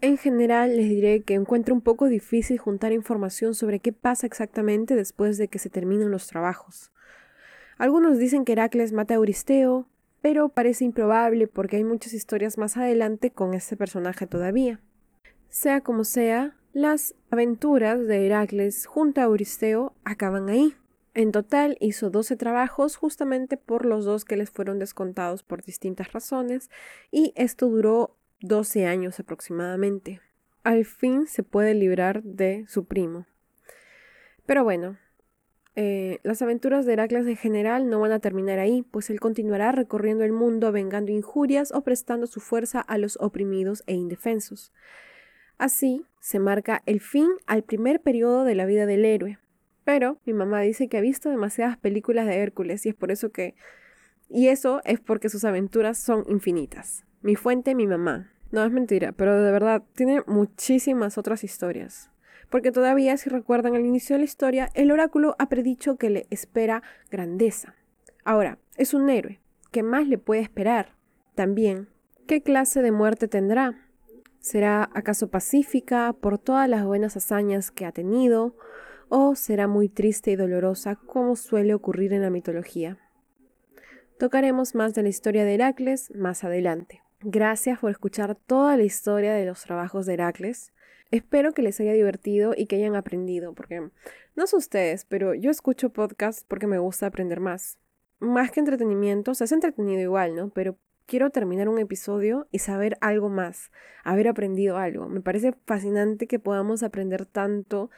En 0.00 0.16
general 0.16 0.76
les 0.76 0.88
diré 0.88 1.22
que 1.22 1.34
encuentro 1.34 1.74
un 1.74 1.80
poco 1.80 2.06
difícil 2.06 2.58
juntar 2.58 2.92
información 2.92 3.54
sobre 3.54 3.80
qué 3.80 3.92
pasa 3.92 4.28
exactamente 4.28 4.94
después 4.94 5.38
de 5.38 5.48
que 5.48 5.58
se 5.58 5.70
terminan 5.70 6.12
los 6.12 6.28
trabajos. 6.28 6.92
Algunos 7.78 8.18
dicen 8.18 8.44
que 8.44 8.52
Heracles 8.52 8.92
mata 8.92 9.14
a 9.14 9.16
Euristeo, 9.16 9.88
pero 10.22 10.50
parece 10.50 10.84
improbable 10.84 11.48
porque 11.48 11.78
hay 11.78 11.84
muchas 11.84 12.12
historias 12.12 12.58
más 12.58 12.76
adelante 12.76 13.32
con 13.32 13.54
este 13.54 13.76
personaje 13.76 14.28
todavía. 14.28 14.80
Sea 15.48 15.80
como 15.80 16.04
sea, 16.04 16.54
las 16.72 17.16
aventuras 17.30 18.06
de 18.06 18.24
Heracles 18.24 18.86
junto 18.86 19.20
a 19.20 19.24
Euristeo 19.24 19.94
acaban 20.04 20.48
ahí. 20.48 20.76
En 21.14 21.32
total 21.32 21.76
hizo 21.80 22.10
12 22.10 22.36
trabajos 22.36 22.96
justamente 22.96 23.56
por 23.56 23.84
los 23.84 24.04
dos 24.04 24.24
que 24.24 24.36
les 24.36 24.50
fueron 24.50 24.78
descontados 24.78 25.42
por 25.42 25.62
distintas 25.62 26.12
razones 26.12 26.70
y 27.10 27.32
esto 27.34 27.68
duró 27.68 28.16
12 28.40 28.86
años 28.86 29.18
aproximadamente. 29.18 30.20
Al 30.62 30.84
fin 30.84 31.26
se 31.26 31.42
puede 31.42 31.74
librar 31.74 32.22
de 32.22 32.64
su 32.68 32.84
primo. 32.84 33.26
Pero 34.46 34.64
bueno, 34.64 34.96
eh, 35.80 36.18
las 36.22 36.42
aventuras 36.42 36.86
de 36.86 36.94
Heracles 36.94 37.26
en 37.26 37.36
general 37.36 37.88
no 37.88 38.00
van 38.00 38.12
a 38.12 38.18
terminar 38.18 38.58
ahí, 38.58 38.82
pues 38.82 39.10
él 39.10 39.20
continuará 39.20 39.72
recorriendo 39.72 40.24
el 40.24 40.32
mundo 40.32 40.72
vengando 40.72 41.12
injurias 41.12 41.72
o 41.72 41.82
prestando 41.82 42.26
su 42.26 42.40
fuerza 42.40 42.80
a 42.80 42.98
los 42.98 43.16
oprimidos 43.20 43.84
e 43.86 43.94
indefensos. 43.94 44.72
Así 45.56 46.04
se 46.20 46.38
marca 46.38 46.82
el 46.86 47.00
fin 47.00 47.28
al 47.46 47.62
primer 47.62 48.00
periodo 48.00 48.44
de 48.44 48.54
la 48.54 48.66
vida 48.66 48.86
del 48.86 49.04
héroe. 49.04 49.38
Pero 49.88 50.18
mi 50.26 50.34
mamá 50.34 50.60
dice 50.60 50.86
que 50.86 50.98
ha 50.98 51.00
visto 51.00 51.30
demasiadas 51.30 51.78
películas 51.78 52.26
de 52.26 52.36
Hércules 52.36 52.84
y 52.84 52.90
es 52.90 52.94
por 52.94 53.10
eso 53.10 53.32
que... 53.32 53.54
Y 54.28 54.48
eso 54.48 54.82
es 54.84 55.00
porque 55.00 55.30
sus 55.30 55.46
aventuras 55.46 55.96
son 55.96 56.24
infinitas. 56.28 57.06
Mi 57.22 57.36
fuente, 57.36 57.74
mi 57.74 57.86
mamá. 57.86 58.30
No 58.50 58.62
es 58.62 58.70
mentira, 58.70 59.12
pero 59.12 59.42
de 59.42 59.50
verdad 59.50 59.82
tiene 59.94 60.20
muchísimas 60.26 61.16
otras 61.16 61.42
historias. 61.42 62.10
Porque 62.50 62.70
todavía, 62.70 63.16
si 63.16 63.30
recuerdan 63.30 63.76
al 63.76 63.86
inicio 63.86 64.12
de 64.12 64.18
la 64.18 64.24
historia, 64.26 64.68
el 64.74 64.90
oráculo 64.90 65.36
ha 65.38 65.48
predicho 65.48 65.96
que 65.96 66.10
le 66.10 66.26
espera 66.28 66.82
grandeza. 67.10 67.74
Ahora, 68.24 68.58
es 68.76 68.92
un 68.92 69.08
héroe. 69.08 69.40
¿Qué 69.70 69.82
más 69.82 70.06
le 70.06 70.18
puede 70.18 70.42
esperar? 70.42 70.96
También, 71.34 71.88
¿qué 72.26 72.42
clase 72.42 72.82
de 72.82 72.92
muerte 72.92 73.26
tendrá? 73.26 73.88
¿Será 74.38 74.90
acaso 74.92 75.30
pacífica 75.30 76.12
por 76.12 76.38
todas 76.38 76.68
las 76.68 76.84
buenas 76.84 77.16
hazañas 77.16 77.70
que 77.70 77.86
ha 77.86 77.92
tenido? 77.92 78.54
¿O 79.10 79.34
será 79.36 79.68
muy 79.68 79.88
triste 79.88 80.32
y 80.32 80.36
dolorosa 80.36 80.96
como 80.96 81.34
suele 81.34 81.72
ocurrir 81.72 82.12
en 82.12 82.20
la 82.20 82.28
mitología? 82.28 82.98
Tocaremos 84.18 84.74
más 84.74 84.92
de 84.92 85.02
la 85.02 85.08
historia 85.08 85.46
de 85.46 85.54
Heracles 85.54 86.14
más 86.14 86.44
adelante. 86.44 87.02
Gracias 87.22 87.78
por 87.78 87.90
escuchar 87.90 88.34
toda 88.34 88.76
la 88.76 88.82
historia 88.82 89.32
de 89.32 89.46
los 89.46 89.62
trabajos 89.62 90.04
de 90.04 90.12
Heracles. 90.14 90.74
Espero 91.10 91.54
que 91.54 91.62
les 91.62 91.80
haya 91.80 91.94
divertido 91.94 92.52
y 92.54 92.66
que 92.66 92.76
hayan 92.76 92.96
aprendido, 92.96 93.54
porque 93.54 93.88
no 94.36 94.46
sé 94.46 94.56
ustedes, 94.56 95.06
pero 95.06 95.32
yo 95.32 95.50
escucho 95.50 95.88
podcasts 95.88 96.44
porque 96.46 96.66
me 96.66 96.78
gusta 96.78 97.06
aprender 97.06 97.40
más. 97.40 97.78
Más 98.18 98.50
que 98.50 98.60
entretenimiento, 98.60 99.30
o 99.30 99.34
sea, 99.34 99.46
entretenido 99.50 100.02
igual, 100.02 100.34
¿no? 100.34 100.50
Pero 100.50 100.76
quiero 101.06 101.30
terminar 101.30 101.70
un 101.70 101.78
episodio 101.78 102.46
y 102.50 102.58
saber 102.58 102.98
algo 103.00 103.30
más, 103.30 103.70
haber 104.04 104.28
aprendido 104.28 104.76
algo. 104.76 105.08
Me 105.08 105.22
parece 105.22 105.54
fascinante 105.64 106.26
que 106.26 106.38
podamos 106.38 106.82
aprender 106.82 107.24
tanto 107.24 107.90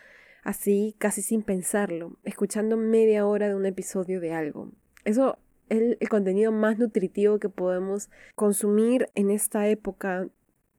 así 0.43 0.95
casi 0.99 1.23
sin 1.23 1.43
pensarlo, 1.43 2.17
escuchando 2.25 2.77
media 2.77 3.27
hora 3.27 3.49
de 3.49 3.55
un 3.55 3.67
episodio 3.67 4.21
de 4.21 4.33
algo. 4.33 4.71
Eso 5.05 5.39
es 5.69 5.97
el, 6.01 6.09
contenido 6.09 6.53
más 6.53 6.79
nutritivo 6.79 7.39
que 7.39 7.49
podemos 7.49 8.11
consumir 8.35 9.09
en 9.15 9.31
esta 9.31 9.69
época. 9.69 10.29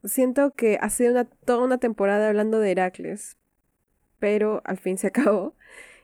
Siento 0.03 0.51
que 0.51 0.77
ha 0.81 0.89
sido 0.89 1.11
una, 1.11 1.25
toda 1.25 1.63
una 1.63 1.77
temporada 1.77 2.27
hablando 2.27 2.59
de 2.59 2.71
Heracles, 2.71 3.37
pero 4.19 4.61
al 4.65 4.77
fin 4.77 4.97
se 4.97 5.07
acabó. 5.07 5.55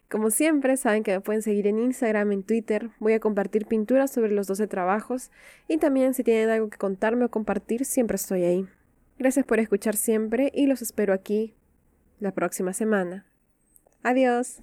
Como 0.09 0.29
siempre, 0.29 0.77
saben 0.77 1.03
que 1.03 1.11
me 1.11 1.19
pueden 1.19 1.41
seguir 1.41 1.67
en 1.67 1.79
Instagram, 1.79 2.31
en 2.31 2.43
Twitter. 2.43 2.91
Voy 2.99 3.11
a 3.11 3.19
compartir 3.19 3.65
pinturas 3.65 4.09
sobre 4.09 4.31
los 4.31 4.47
12 4.47 4.65
trabajos 4.67 5.31
y 5.67 5.77
también 5.79 6.13
si 6.13 6.23
tienen 6.23 6.49
algo 6.49 6.69
que 6.69 6.77
contarme 6.77 7.25
o 7.25 7.29
compartir, 7.29 7.83
siempre 7.83 8.15
estoy 8.15 8.43
ahí. 8.43 8.67
Gracias 9.19 9.45
por 9.45 9.59
escuchar 9.59 9.97
siempre 9.97 10.49
y 10.53 10.67
los 10.67 10.81
espero 10.81 11.13
aquí 11.13 11.55
la 12.19 12.31
próxima 12.31 12.71
semana. 12.71 13.25
Adiós. 14.03 14.61